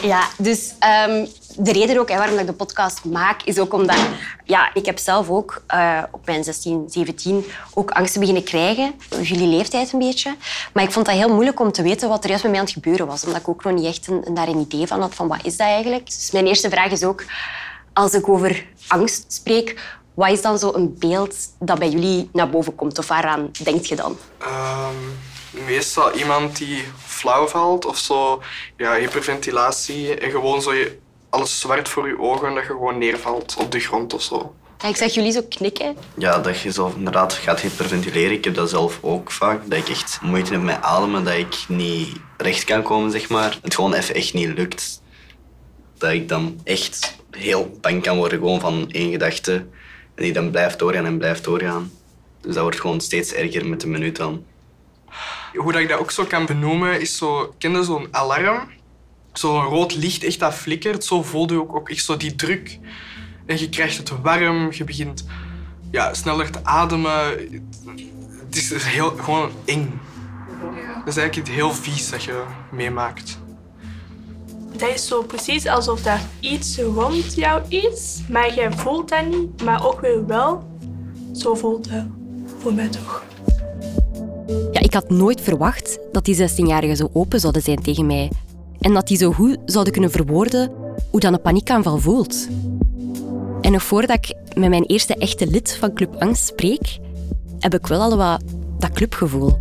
Ja, 0.02 0.28
dus 0.38 0.74
ehm, 0.78 1.26
de 1.56 1.72
reden 1.72 1.98
ook 1.98 2.08
waarom 2.08 2.38
ik 2.38 2.46
de 2.46 2.52
podcast 2.52 3.04
maak, 3.04 3.42
is 3.42 3.58
ook 3.58 3.72
omdat 3.72 3.98
ja, 4.44 4.70
ik 4.74 4.86
heb 4.86 4.98
zelf 4.98 5.30
ook 5.30 5.62
uh, 5.74 6.02
op 6.10 6.26
mijn 6.26 6.44
16, 6.44 6.84
17 6.88 7.44
ook 7.74 7.90
angsten 7.90 8.20
beginnen 8.20 8.44
krijgen. 8.44 8.94
Jullie 9.22 9.46
leeftijd 9.48 9.92
een 9.92 9.98
beetje. 9.98 10.36
Maar 10.72 10.84
ik 10.84 10.92
vond 10.92 11.06
dat 11.06 11.14
heel 11.14 11.32
moeilijk 11.32 11.60
om 11.60 11.72
te 11.72 11.82
weten 11.82 12.08
wat 12.08 12.22
er 12.22 12.28
juist 12.28 12.42
met 12.42 12.52
mij 12.52 12.60
aan 12.60 12.66
het 12.66 12.74
gebeuren 12.74 13.06
was. 13.06 13.24
Omdat 13.24 13.40
ik 13.40 13.48
ook 13.48 13.64
nog 13.64 13.74
niet 13.74 13.86
echt 13.86 14.06
een, 14.06 14.34
daar 14.34 14.48
een 14.48 14.58
idee 14.58 14.86
van 14.86 15.00
had 15.00 15.14
van 15.14 15.28
wat 15.28 15.44
is 15.44 15.56
dat 15.56 15.66
eigenlijk. 15.66 16.06
Dus 16.06 16.30
mijn 16.30 16.46
eerste 16.46 16.70
vraag 16.70 16.90
is 16.90 17.04
ook, 17.04 17.24
als 17.92 18.12
ik 18.12 18.28
over 18.28 18.66
angst 18.88 19.32
spreek, 19.32 19.96
wat 20.14 20.30
is 20.30 20.42
dan 20.42 20.58
zo 20.58 20.72
een 20.74 20.96
beeld 20.98 21.36
dat 21.58 21.78
bij 21.78 21.88
jullie 21.88 22.28
naar 22.32 22.50
boven 22.50 22.74
komt? 22.74 22.98
Of 22.98 23.08
waaraan 23.08 23.50
denk 23.62 23.84
je 23.84 23.96
dan? 23.96 24.16
Um, 24.42 25.18
meestal 25.66 26.12
iemand 26.12 26.56
die 26.56 26.84
flauw 27.06 27.46
valt 27.46 27.86
of 27.86 27.98
zo, 27.98 28.42
ja, 28.76 28.94
hyperventilatie 28.94 30.14
en 30.14 30.30
gewoon 30.30 30.62
zo 30.62 30.72
je, 30.72 30.98
alles 31.34 31.60
zwart 31.60 31.88
voor 31.88 32.08
je 32.08 32.20
ogen 32.20 32.48
en 32.48 32.54
dat 32.54 32.62
je 32.62 32.68
gewoon 32.68 32.98
neervalt 32.98 33.56
op 33.58 33.72
de 33.72 33.80
grond 33.80 34.14
of 34.14 34.22
zo. 34.22 34.54
Ja, 34.78 34.88
ik 34.88 34.96
zag 34.96 35.14
jullie 35.14 35.32
zo 35.32 35.42
knikken. 35.48 35.96
Ja, 36.16 36.38
dat 36.38 36.60
je 36.60 36.72
zo 36.72 36.92
inderdaad 36.96 37.32
gaat 37.32 37.60
hyperventileren. 37.60 38.32
Ik 38.32 38.44
heb 38.44 38.54
dat 38.54 38.70
zelf 38.70 38.98
ook 39.02 39.30
vaak. 39.30 39.70
Dat 39.70 39.78
ik 39.78 39.88
echt 39.88 40.18
moeite 40.22 40.52
heb 40.52 40.62
met 40.62 40.82
ademen, 40.82 41.24
dat 41.24 41.34
ik 41.34 41.64
niet 41.68 42.16
recht 42.36 42.64
kan 42.64 42.82
komen, 42.82 43.10
zeg 43.10 43.28
maar. 43.28 43.58
Het 43.62 43.74
gewoon 43.74 43.94
even 43.94 44.14
echt 44.14 44.34
niet 44.34 44.58
lukt. 44.58 45.02
Dat 45.98 46.10
ik 46.10 46.28
dan 46.28 46.60
echt 46.64 47.16
heel 47.30 47.78
bang 47.80 48.02
kan 48.02 48.16
worden 48.16 48.38
gewoon 48.38 48.60
van 48.60 48.90
één 48.90 49.10
gedachte. 49.10 49.52
En 50.14 50.22
die 50.22 50.32
dan 50.32 50.50
blijft 50.50 50.78
doorgaan 50.78 51.06
en 51.06 51.18
blijft 51.18 51.44
doorgaan. 51.44 51.92
Dus 52.40 52.54
dat 52.54 52.62
wordt 52.62 52.80
gewoon 52.80 53.00
steeds 53.00 53.32
erger 53.32 53.66
met 53.66 53.80
de 53.80 53.86
minuut 53.86 54.16
dan. 54.16 54.44
Hoe 55.54 55.72
dat 55.72 55.80
ik 55.80 55.88
dat 55.88 55.98
ook 55.98 56.10
zo 56.10 56.24
kan 56.24 56.46
benoemen, 56.46 57.00
is 57.00 57.16
zo... 57.16 57.54
Ken 57.58 57.72
je 57.72 57.84
zo'n 57.84 58.08
alarm? 58.10 58.68
Zo'n 59.38 59.62
rood 59.62 59.94
licht 59.94 60.24
echt 60.24 60.38
dat 60.38 60.54
flikkert. 60.54 61.04
Zo 61.04 61.22
voel 61.22 61.52
je 61.52 61.60
ook, 61.60 61.76
ook 61.76 61.88
echt 61.88 62.04
zo 62.04 62.16
die 62.16 62.34
druk. 62.34 62.78
En 63.46 63.58
je 63.58 63.68
krijgt 63.68 63.96
het 63.96 64.12
warm, 64.22 64.72
je 64.72 64.84
begint 64.84 65.24
ja, 65.90 66.14
sneller 66.14 66.50
te 66.50 66.64
ademen. 66.64 67.38
Het 68.46 68.56
is 68.56 68.84
heel, 68.84 69.10
gewoon 69.10 69.50
eng. 69.64 70.00
Dat 70.98 71.14
is 71.14 71.16
eigenlijk 71.16 71.36
iets 71.36 71.56
heel 71.56 71.72
vies 71.72 72.10
dat 72.10 72.22
je 72.22 72.42
meemaakt. 72.70 73.38
Dat 74.76 74.88
is 74.94 75.06
zo 75.06 75.22
precies 75.22 75.66
alsof 75.66 76.04
er 76.04 76.20
iets 76.40 76.78
rond 76.78 77.34
jou 77.34 77.62
is, 77.68 78.20
maar 78.28 78.54
jij 78.54 78.72
voelt 78.72 79.08
dat 79.08 79.26
niet, 79.26 79.62
maar 79.62 79.86
ook 79.86 80.00
weer 80.00 80.26
wel. 80.26 80.78
Zo 81.32 81.54
voelt 81.54 81.90
het 81.90 82.06
voor 82.58 82.74
mij 82.74 82.88
toch. 82.88 83.24
Ja, 84.72 84.80
ik 84.80 84.94
had 84.94 85.10
nooit 85.10 85.40
verwacht 85.40 85.98
dat 86.12 86.24
die 86.24 86.36
16-jarigen 86.36 86.96
zo 86.96 87.10
open 87.12 87.40
zouden 87.40 87.62
zijn 87.62 87.82
tegen 87.82 88.06
mij. 88.06 88.30
En 88.84 88.94
dat 88.94 89.06
die 89.06 89.16
zo 89.16 89.32
goed 89.32 89.58
zouden 89.64 89.92
kunnen 89.92 90.10
verwoorden 90.10 90.72
hoe 91.10 91.20
dan 91.20 91.32
een 91.32 91.40
paniekaanval 91.40 91.98
voelt. 91.98 92.46
En 93.60 93.72
nog 93.72 93.82
voordat 93.82 94.16
ik 94.16 94.34
met 94.54 94.68
mijn 94.68 94.84
eerste 94.84 95.14
echte 95.14 95.46
lid 95.46 95.76
van 95.76 95.94
Club 95.94 96.14
Angst 96.18 96.46
spreek, 96.46 96.98
heb 97.58 97.74
ik 97.74 97.86
wel 97.86 98.00
al 98.00 98.16
wat 98.16 98.42
dat 98.78 98.92
clubgevoel. 98.92 99.58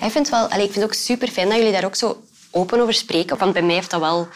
ik 0.00 0.10
vind, 0.10 0.28
wel, 0.28 0.44
ik 0.44 0.52
vind 0.52 0.74
het 0.74 0.84
ook 0.84 0.92
super 0.92 1.28
fijn 1.28 1.48
dat 1.48 1.56
jullie 1.56 1.72
daar 1.72 1.84
ook 1.84 1.94
zo 1.94 2.22
open 2.50 2.80
over 2.80 2.94
spreken. 2.94 3.38
Want 3.38 3.52
bij 3.52 3.62
mij 3.62 3.74
heeft 3.74 3.90
dat 3.90 4.00
wel 4.00 4.28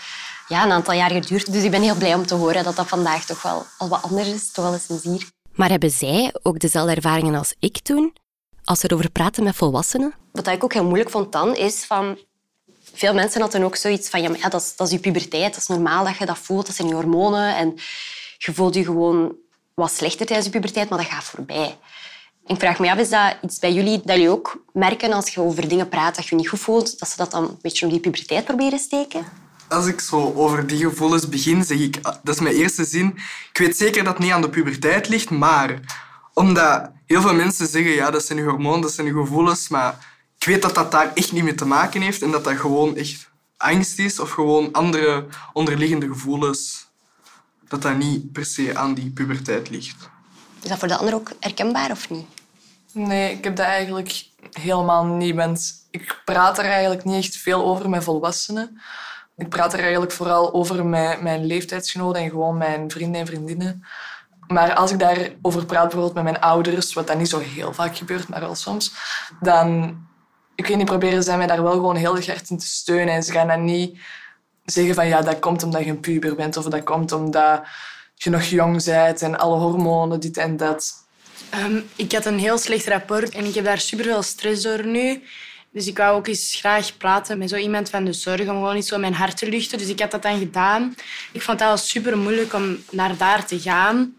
ja, 0.49 0.65
een 0.65 0.73
aantal 0.73 0.95
jaar 0.95 1.11
geduurd. 1.11 1.53
Dus 1.53 1.63
ik 1.63 1.71
ben 1.71 1.83
heel 1.83 1.97
blij 1.97 2.15
om 2.15 2.27
te 2.27 2.35
horen 2.35 2.65
dat 2.65 2.77
dat 2.77 2.89
vandaag 2.89 3.25
toch 3.25 3.43
wel 3.43 3.67
al 3.79 3.89
wat 3.89 4.03
anders 4.03 4.29
is. 4.29 4.53
Toch 4.53 4.65
wel 4.65 4.75
eens 4.75 4.89
een 4.89 4.99
zier. 4.99 5.31
Maar 5.55 5.69
hebben 5.69 5.91
zij 5.91 6.35
ook 6.43 6.59
dezelfde 6.59 6.95
ervaringen 6.95 7.35
als 7.35 7.55
ik 7.59 7.79
toen? 7.79 8.13
Als 8.69 8.81
ze 8.81 8.87
erover 8.91 9.11
praten 9.11 9.45
met 9.45 9.57
volwassenen? 9.57 10.15
Wat 10.33 10.47
ik 10.47 10.65
ook 10.65 10.73
heel 10.73 10.85
moeilijk 10.85 11.11
vond 11.11 11.33
dan, 11.33 11.57
is 11.57 11.85
van... 11.85 12.19
Veel 12.95 13.15
mensen 13.15 13.41
hadden 13.41 13.63
ook 13.63 13.77
zoiets 13.77 14.09
van, 14.09 14.23
ja, 14.23 14.29
maar 14.29 14.39
ja, 14.39 14.49
dat, 14.49 14.61
is, 14.61 14.77
dat 14.77 14.87
is 14.87 14.93
je 14.93 14.99
puberteit. 14.99 15.53
Dat 15.53 15.61
is 15.63 15.67
normaal 15.67 16.05
dat 16.05 16.17
je 16.17 16.27
dat 16.27 16.39
voelt. 16.39 16.67
Dat 16.67 16.75
zijn 16.75 16.89
je 16.89 16.95
hormonen. 16.95 17.57
En 17.57 17.75
je 18.39 18.55
voelt 18.55 18.75
je 18.75 18.85
gewoon 18.85 19.35
wat 19.75 19.93
slechter 19.93 20.27
tijdens 20.27 20.47
je 20.47 20.53
puberteit, 20.53 20.89
maar 20.89 20.99
dat 20.99 21.09
gaat 21.09 21.25
voorbij. 21.25 21.79
Ik 22.47 22.59
vraag 22.59 22.79
me 22.79 22.91
af, 22.91 22.99
is 22.99 23.09
dat 23.09 23.37
iets 23.43 23.59
bij 23.59 23.73
jullie 23.73 24.01
dat 24.05 24.17
jullie 24.17 24.31
ook 24.31 24.63
merken 24.73 25.13
als 25.13 25.29
je 25.29 25.41
over 25.41 25.69
dingen 25.69 25.89
praat 25.89 26.17
dat 26.17 26.25
je 26.25 26.31
je 26.31 26.41
niet 26.41 26.49
goed 26.49 26.61
voelt, 26.61 26.99
dat 26.99 27.09
ze 27.09 27.17
dat 27.17 27.31
dan 27.31 27.43
een 27.43 27.59
beetje 27.63 27.87
op 27.87 27.93
die 27.93 28.01
puberteit 28.01 28.45
proberen 28.45 28.79
steken? 28.79 29.25
Als 29.69 29.87
ik 29.87 30.01
zo 30.01 30.33
over 30.35 30.67
die 30.67 30.79
gevoelens 30.79 31.29
begin, 31.29 31.65
zeg 31.65 31.79
ik, 31.79 31.99
ah, 32.03 32.15
dat 32.23 32.35
is 32.35 32.41
mijn 32.41 32.55
eerste 32.55 32.85
zin. 32.85 33.07
Ik 33.53 33.59
weet 33.59 33.77
zeker 33.77 34.05
dat 34.05 34.13
het 34.13 34.23
niet 34.23 34.33
aan 34.33 34.43
de 34.43 34.51
puberteit 34.51 35.09
ligt, 35.09 35.31
maar 35.31 35.81
omdat 36.39 36.91
heel 37.07 37.21
veel 37.21 37.35
mensen 37.35 37.67
zeggen, 37.67 37.93
ja, 37.93 38.11
dat 38.11 38.25
zijn 38.25 38.39
je 38.39 38.45
hormonen, 38.45 38.81
dat 38.81 38.93
zijn 38.93 39.07
je 39.07 39.13
gevoelens, 39.13 39.69
maar 39.69 40.07
ik 40.39 40.47
weet 40.47 40.63
dat 40.63 40.75
dat 40.75 40.91
daar 40.91 41.11
echt 41.15 41.33
niet 41.33 41.43
mee 41.43 41.55
te 41.55 41.65
maken 41.65 42.01
heeft 42.01 42.23
en 42.23 42.31
dat 42.31 42.45
dat 42.45 42.57
gewoon 42.57 42.97
echt 42.97 43.29
angst 43.57 43.99
is 43.99 44.21
of 44.21 44.31
gewoon 44.31 44.73
andere 44.73 45.27
onderliggende 45.53 46.07
gevoelens. 46.07 46.87
Dat 47.69 47.83
dat 47.83 47.97
niet 47.97 48.33
per 48.33 48.45
se 48.45 48.77
aan 48.77 48.95
die 48.95 49.11
puberteit 49.11 49.71
ligt. 49.71 50.09
Is 50.63 50.69
dat 50.69 50.79
voor 50.79 50.89
de 50.89 50.97
ander 50.97 51.15
ook 51.15 51.31
herkenbaar 51.41 51.91
of 51.91 52.11
niet? 52.11 52.27
Nee, 52.93 53.33
ik 53.33 53.45
heb 53.45 53.57
dat 53.57 53.67
eigenlijk 53.67 54.25
helemaal 54.53 55.05
niet. 55.05 55.35
Want 55.35 55.87
ik 55.91 56.23
praat 56.25 56.59
er 56.59 56.65
eigenlijk 56.65 57.05
niet 57.05 57.25
echt 57.25 57.37
veel 57.37 57.65
over 57.65 57.89
met 57.91 58.05
volwassenen. 58.05 58.81
Ik 59.37 59.49
praat 59.49 59.73
er 59.73 59.81
eigenlijk 59.81 60.13
vooral 60.13 60.53
over 60.53 60.87
met 60.87 61.23
mijn 61.23 61.45
leeftijdsgenoten 61.45 62.23
en 62.23 62.31
gewoon 62.31 62.57
mijn 62.57 62.91
vrienden 62.91 63.21
en 63.21 63.27
vriendinnen. 63.27 63.85
Maar 64.49 64.75
als 64.75 64.91
ik 64.91 64.99
daarover 64.99 65.65
praat, 65.67 65.83
bijvoorbeeld 65.83 66.15
met 66.15 66.23
mijn 66.23 66.41
ouders, 66.41 66.93
wat 66.93 67.07
dan 67.07 67.19
niet 67.19 67.29
zo 67.29 67.39
heel 67.39 67.73
vaak 67.73 67.97
gebeurt, 67.97 68.29
maar 68.29 68.41
wel 68.41 68.55
soms, 68.55 68.93
dan 69.41 69.97
ik 70.59 70.67
weet 70.67 70.77
niet, 70.77 70.87
proberen 70.87 71.23
zij 71.23 71.37
mij 71.37 71.47
daar 71.47 71.63
wel 71.63 71.73
gewoon 71.73 71.97
heel 71.97 72.13
hard 72.13 72.51
in 72.51 72.59
te 72.59 72.67
steunen. 72.67 73.15
En 73.15 73.23
ze 73.23 73.33
gaan 73.33 73.49
dan 73.49 73.65
niet 73.65 73.99
zeggen 74.65 74.95
van 74.95 75.07
ja, 75.07 75.23
dat 75.23 75.39
komt 75.39 75.63
omdat 75.63 75.85
je 75.85 75.91
een 75.91 76.01
puber 76.01 76.35
bent 76.35 76.57
of 76.57 76.65
dat 76.65 76.85
komt 76.85 77.13
omdat 77.13 77.63
je 78.15 78.31
nog 78.31 78.43
jong 78.43 78.85
bent 78.85 79.23
en 79.23 79.39
alle 79.39 79.57
hormonen, 79.57 80.21
dit 80.21 80.37
en 80.37 80.57
dat. 80.57 80.95
Ehm, 81.51 81.81
ik 81.97 82.13
had 82.13 82.25
een 82.25 82.39
heel 82.39 82.59
slecht 82.59 82.87
rapport 82.87 83.31
en 83.31 83.45
ik 83.45 83.55
heb 83.55 83.65
daar 83.65 83.81
super 83.81 84.05
veel 84.05 84.23
stress 84.23 84.63
door 84.63 84.87
nu. 84.87 85.23
Dus 85.71 85.87
ik 85.87 85.97
wou 85.97 86.17
ook 86.17 86.27
eens 86.27 86.55
graag 86.55 86.97
praten 86.97 87.39
met 87.39 87.49
zo 87.49 87.57
iemand 87.57 87.91
van 87.91 88.05
de 88.05 88.13
zorg 88.13 88.41
om 88.41 88.47
gewoon 88.47 88.77
iets 88.77 88.89
zo 88.89 88.99
mijn 88.99 89.15
hart 89.15 89.37
te 89.37 89.49
luchten. 89.49 89.79
Dus 89.79 89.89
ik 89.89 90.01
had 90.01 90.11
dat 90.11 90.23
dan 90.23 90.39
gedaan. 90.39 90.95
Ik 91.33 91.43
vond 91.43 91.61
het 91.61 91.69
al 91.69 91.77
super 91.77 92.19
moeilijk 92.19 92.53
om 92.53 92.77
naar 92.91 93.17
daar 93.17 93.47
te 93.47 93.61
gaan. 93.61 94.17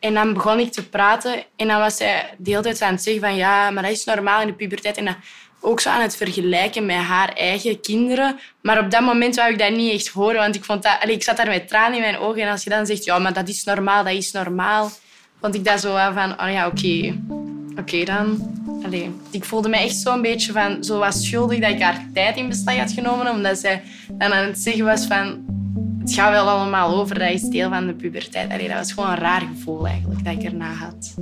En 0.00 0.14
dan 0.14 0.32
begon 0.32 0.58
ik 0.58 0.72
te 0.72 0.88
praten 0.88 1.44
en 1.56 1.68
dan 1.68 1.78
was 1.78 1.96
zij 1.96 2.34
de 2.38 2.50
hele 2.50 2.62
tijd 2.62 2.82
aan 2.82 2.92
het 2.92 3.02
zeggen 3.02 3.22
van 3.22 3.36
ja, 3.36 3.70
maar 3.70 3.82
dat 3.82 3.92
is 3.92 4.04
normaal 4.04 4.40
in 4.40 4.46
de 4.46 4.52
puberteit. 4.52 4.96
En 4.96 5.16
ook 5.60 5.80
zo 5.80 5.88
aan 5.88 6.00
het 6.00 6.16
vergelijken 6.16 6.86
met 6.86 6.96
haar 6.96 7.28
eigen 7.28 7.80
kinderen. 7.80 8.38
Maar 8.62 8.84
op 8.84 8.90
dat 8.90 9.00
moment 9.00 9.36
wou 9.36 9.52
ik 9.52 9.58
dat 9.58 9.70
niet 9.70 9.92
echt 9.92 10.08
horen, 10.08 10.36
want 10.36 10.54
ik, 10.54 10.64
vond 10.64 10.82
dat, 10.82 10.98
ik 11.08 11.22
zat 11.22 11.36
daar 11.36 11.48
met 11.48 11.68
tranen 11.68 11.94
in 11.94 12.00
mijn 12.00 12.18
ogen. 12.18 12.42
En 12.42 12.50
als 12.50 12.64
je 12.64 12.70
dan 12.70 12.86
zegt, 12.86 13.04
ja, 13.04 13.18
maar 13.18 13.32
dat 13.32 13.48
is 13.48 13.64
normaal, 13.64 14.04
dat 14.04 14.12
is 14.12 14.32
normaal, 14.32 14.90
vond 15.40 15.54
ik 15.54 15.64
dat 15.64 15.80
zo 15.80 15.92
van, 16.12 16.40
oh 16.40 16.52
ja, 16.52 16.66
oké. 16.66 17.18
Oké 17.78 18.04
dan. 18.04 18.58
Allee, 18.84 19.10
ik 19.30 19.44
voelde 19.44 19.68
me 19.68 19.76
echt 19.76 19.96
zo'n 19.96 20.22
beetje 20.22 20.52
van, 20.52 20.84
zo 20.84 20.98
was 20.98 21.26
schuldig 21.26 21.58
dat 21.58 21.70
ik 21.70 21.82
haar 21.82 22.06
tijd 22.14 22.36
in 22.36 22.48
beslag 22.48 22.76
had 22.76 22.92
genomen, 22.92 23.30
omdat 23.30 23.58
zij 23.58 23.82
dan 24.10 24.32
aan 24.32 24.44
het 24.44 24.58
zeggen 24.58 24.84
was 24.84 25.06
van, 25.06 25.44
het 26.00 26.12
gaat 26.12 26.30
wel 26.30 26.48
allemaal 26.48 26.96
over, 26.96 27.18
dat 27.18 27.30
is 27.30 27.42
deel 27.42 27.68
van 27.68 27.86
de 27.86 27.94
puberteit. 27.94 28.50
Allee, 28.50 28.68
dat 28.68 28.76
was 28.76 28.92
gewoon 28.92 29.10
een 29.10 29.16
raar 29.16 29.40
gevoel 29.54 29.86
eigenlijk 29.86 30.24
dat 30.24 30.32
ik 30.32 30.42
erna 30.42 30.72
had. 30.72 31.14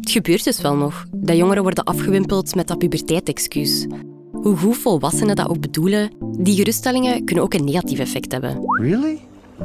Het 0.00 0.10
gebeurt 0.10 0.44
dus 0.44 0.60
wel 0.60 0.76
nog, 0.76 1.06
dat 1.10 1.36
jongeren 1.36 1.62
worden 1.62 1.84
afgewimpeld 1.84 2.54
met 2.54 2.68
dat 2.68 2.78
puberteitsexcuus. 2.78 3.86
Hoe 4.32 4.56
goed 4.56 4.76
volwassenen 4.76 5.36
dat 5.36 5.48
ook 5.48 5.60
bedoelen, 5.60 6.10
die 6.38 6.56
geruststellingen 6.56 7.24
kunnen 7.24 7.44
ook 7.44 7.54
een 7.54 7.64
negatief 7.64 7.98
effect 7.98 8.32
hebben. 8.32 8.58
Really? 8.80 9.18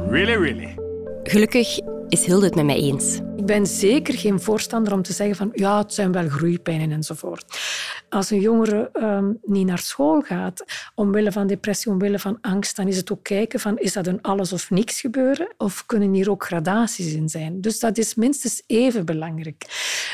Really, 0.08 0.34
really? 0.34 0.74
Gelukkig 1.22 1.78
is 2.08 2.24
Hilde 2.24 2.44
het 2.46 2.54
met 2.54 2.64
mij 2.64 2.76
eens. 2.76 3.20
Ben 3.48 3.66
zeker 3.66 4.14
geen 4.14 4.40
voorstander 4.40 4.92
om 4.92 5.02
te 5.02 5.12
zeggen 5.12 5.36
van 5.36 5.50
ja, 5.52 5.78
het 5.78 5.94
zijn 5.94 6.12
wel 6.12 6.28
groeipijnen 6.28 6.92
enzovoort. 6.92 7.60
Als 8.08 8.30
een 8.30 8.40
jongere 8.40 8.90
um, 8.94 9.38
niet 9.42 9.66
naar 9.66 9.78
school 9.78 10.20
gaat, 10.20 10.64
omwille 10.94 11.32
van 11.32 11.46
depressie, 11.46 11.92
omwille 11.92 12.18
van 12.18 12.38
angst, 12.40 12.76
dan 12.76 12.88
is 12.88 12.96
het 12.96 13.12
ook 13.12 13.22
kijken 13.22 13.60
van 13.60 13.78
is 13.78 13.92
dat 13.92 14.06
een 14.06 14.22
alles 14.22 14.52
of 14.52 14.70
niks 14.70 15.00
gebeuren 15.00 15.54
of 15.56 15.86
kunnen 15.86 16.12
hier 16.12 16.30
ook 16.30 16.44
gradaties 16.44 17.12
in 17.12 17.28
zijn. 17.28 17.60
Dus 17.60 17.80
dat 17.80 17.98
is 17.98 18.14
minstens 18.14 18.62
even 18.66 19.04
belangrijk. 19.04 19.64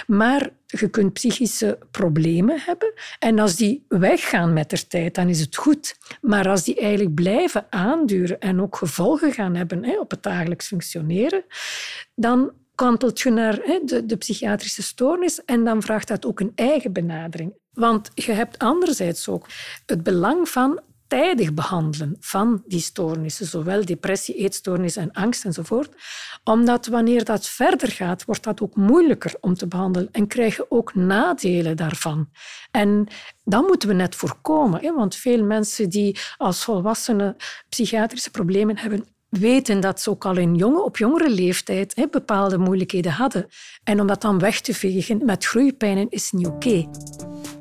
Maar 0.07 0.51
je 0.67 0.89
kunt 0.89 1.13
psychische 1.13 1.79
problemen 1.91 2.61
hebben 2.61 2.93
en 3.19 3.39
als 3.39 3.57
die 3.57 3.85
weggaan 3.89 4.53
met 4.53 4.71
de 4.71 4.87
tijd, 4.87 5.15
dan 5.15 5.29
is 5.29 5.41
het 5.41 5.57
goed. 5.57 5.97
Maar 6.21 6.49
als 6.49 6.65
die 6.65 6.77
eigenlijk 6.81 7.15
blijven 7.15 7.67
aanduren 7.71 8.41
en 8.41 8.61
ook 8.61 8.77
gevolgen 8.77 9.33
gaan 9.33 9.55
hebben 9.55 9.85
hè, 9.85 9.99
op 9.99 10.11
het 10.11 10.23
dagelijks 10.23 10.67
functioneren, 10.67 11.45
dan 12.15 12.53
kantelt 12.75 13.21
je 13.21 13.31
naar 13.31 13.59
hè, 13.63 13.81
de, 13.85 14.07
de 14.07 14.17
psychiatrische 14.17 14.83
stoornis 14.83 15.45
en 15.45 15.65
dan 15.65 15.83
vraagt 15.83 16.09
dat 16.09 16.27
ook 16.27 16.41
een 16.41 16.53
eigen 16.55 16.93
benadering. 16.93 17.55
Want 17.73 18.11
je 18.15 18.33
hebt 18.33 18.59
anderzijds 18.59 19.29
ook 19.29 19.47
het 19.87 20.03
belang 20.03 20.49
van 20.49 20.81
tijdig 21.07 21.55
behandelen 21.55 22.17
van 22.21 22.63
die 22.67 22.81
stoornissen, 22.81 23.47
zowel 23.47 23.85
depressie, 23.85 24.35
eetstoornis 24.35 24.97
en 24.97 25.13
angst 25.13 25.45
enzovoort. 25.45 25.95
Omdat 26.45 26.87
wanneer 26.87 27.25
dat 27.25 27.47
verder 27.47 27.91
gaat, 27.91 28.25
wordt 28.25 28.43
dat 28.43 28.61
ook 28.61 28.77
moeilijker 28.77 29.35
om 29.41 29.55
te 29.55 29.67
behandelen 29.67 30.09
en 30.13 30.27
krijg 30.27 30.57
je 30.57 30.71
ook 30.71 30.95
nadelen 30.95 31.77
daarvan. 31.77 32.29
En 32.71 33.07
dat 33.45 33.67
moeten 33.67 33.89
we 33.89 33.95
net 33.95 34.15
voorkomen, 34.15 34.81
hè? 34.81 34.93
want 34.93 35.17
veel 35.17 35.45
mensen 35.45 35.89
die 35.89 36.19
als 36.37 36.65
volwassenen 36.65 37.37
psychiatrische 37.69 38.31
problemen 38.31 38.79
hebben, 38.79 39.14
weten 39.37 39.81
dat 39.81 40.01
ze 40.01 40.11
ook 40.11 40.25
al 40.25 40.37
in 40.37 40.55
jonge, 40.55 40.83
op 40.83 40.97
jongere 40.97 41.31
leeftijd 41.31 41.93
hè, 41.97 42.05
bepaalde 42.11 42.59
moeilijkheden 42.59 43.13
hadden. 43.13 43.47
En 43.85 44.01
om 44.01 44.07
dat 44.07 44.23
dan 44.23 44.39
weg 44.39 44.61
te 44.61 44.75
vegen 44.75 45.25
met 45.25 45.45
groeipijnen 45.45 46.07
is 46.11 46.33
niet 46.33 46.47
oké. 46.47 46.89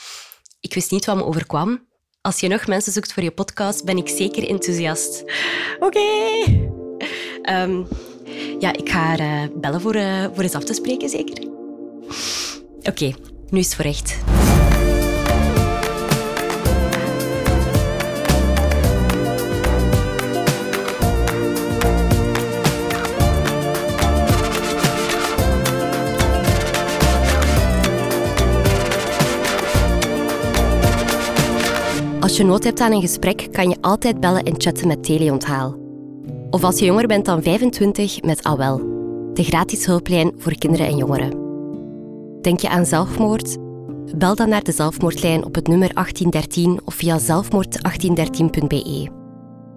Ik 0.59 0.73
wist 0.73 0.91
niet 0.91 1.05
wat 1.05 1.15
me 1.15 1.23
overkwam. 1.23 1.87
Als 2.21 2.39
je 2.39 2.47
nog 2.47 2.67
mensen 2.67 2.91
zoekt 2.91 3.13
voor 3.13 3.23
je 3.23 3.31
podcast, 3.31 3.85
ben 3.85 3.97
ik 3.97 4.07
zeker 4.07 4.49
enthousiast. 4.49 5.23
Oké. 5.79 5.99
Ehm, 7.41 7.83
ja, 8.59 8.73
ik 8.73 8.89
ga 8.89 8.99
haar 8.99 9.19
uh, 9.19 9.55
bellen 9.55 9.81
voor, 9.81 9.95
uh, 9.95 10.25
voor 10.33 10.43
eens 10.43 10.55
af 10.55 10.63
te 10.63 10.73
spreken, 10.73 11.09
zeker? 11.09 11.54
Oké, 12.83 13.13
nu 13.49 13.59
is 13.59 13.65
het 13.65 13.75
voor 13.75 13.85
echt. 13.85 14.17
Als 32.35 32.37
je 32.37 32.49
nood 32.49 32.63
hebt 32.63 32.79
aan 32.79 32.91
een 32.91 33.01
gesprek, 33.01 33.47
kan 33.51 33.69
je 33.69 33.77
altijd 33.81 34.19
bellen 34.19 34.43
en 34.43 34.53
chatten 34.57 34.87
met 34.87 35.03
Teleonthaal. 35.03 35.75
Of 36.49 36.63
als 36.63 36.79
je 36.79 36.85
jonger 36.85 37.07
bent 37.07 37.25
dan 37.25 37.43
25, 37.43 38.21
met 38.21 38.43
AWEL, 38.43 38.77
de 39.33 39.43
gratis 39.43 39.85
hulplijn 39.85 40.33
voor 40.37 40.57
kinderen 40.57 40.87
en 40.87 40.97
jongeren. 40.97 41.44
Denk 42.45 42.59
je 42.59 42.69
aan 42.69 42.85
zelfmoord? 42.85 43.57
Bel 44.17 44.35
dan 44.35 44.49
naar 44.49 44.63
de 44.63 44.71
zelfmoordlijn 44.71 45.45
op 45.45 45.55
het 45.55 45.67
nummer 45.67 45.93
1813 45.93 46.81
of 46.85 46.93
via 46.93 47.19
zelfmoord1813.be. 47.19 49.09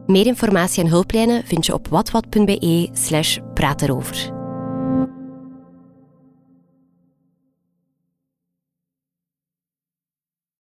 Meer 0.07 0.27
informatie 0.27 0.85
en 0.85 0.91
hulplijnen 0.91 1.45
vind 1.45 1.67
je 1.67 1.75
op 1.75 1.89
watwat.be 1.89 2.89
slash. 2.93 3.39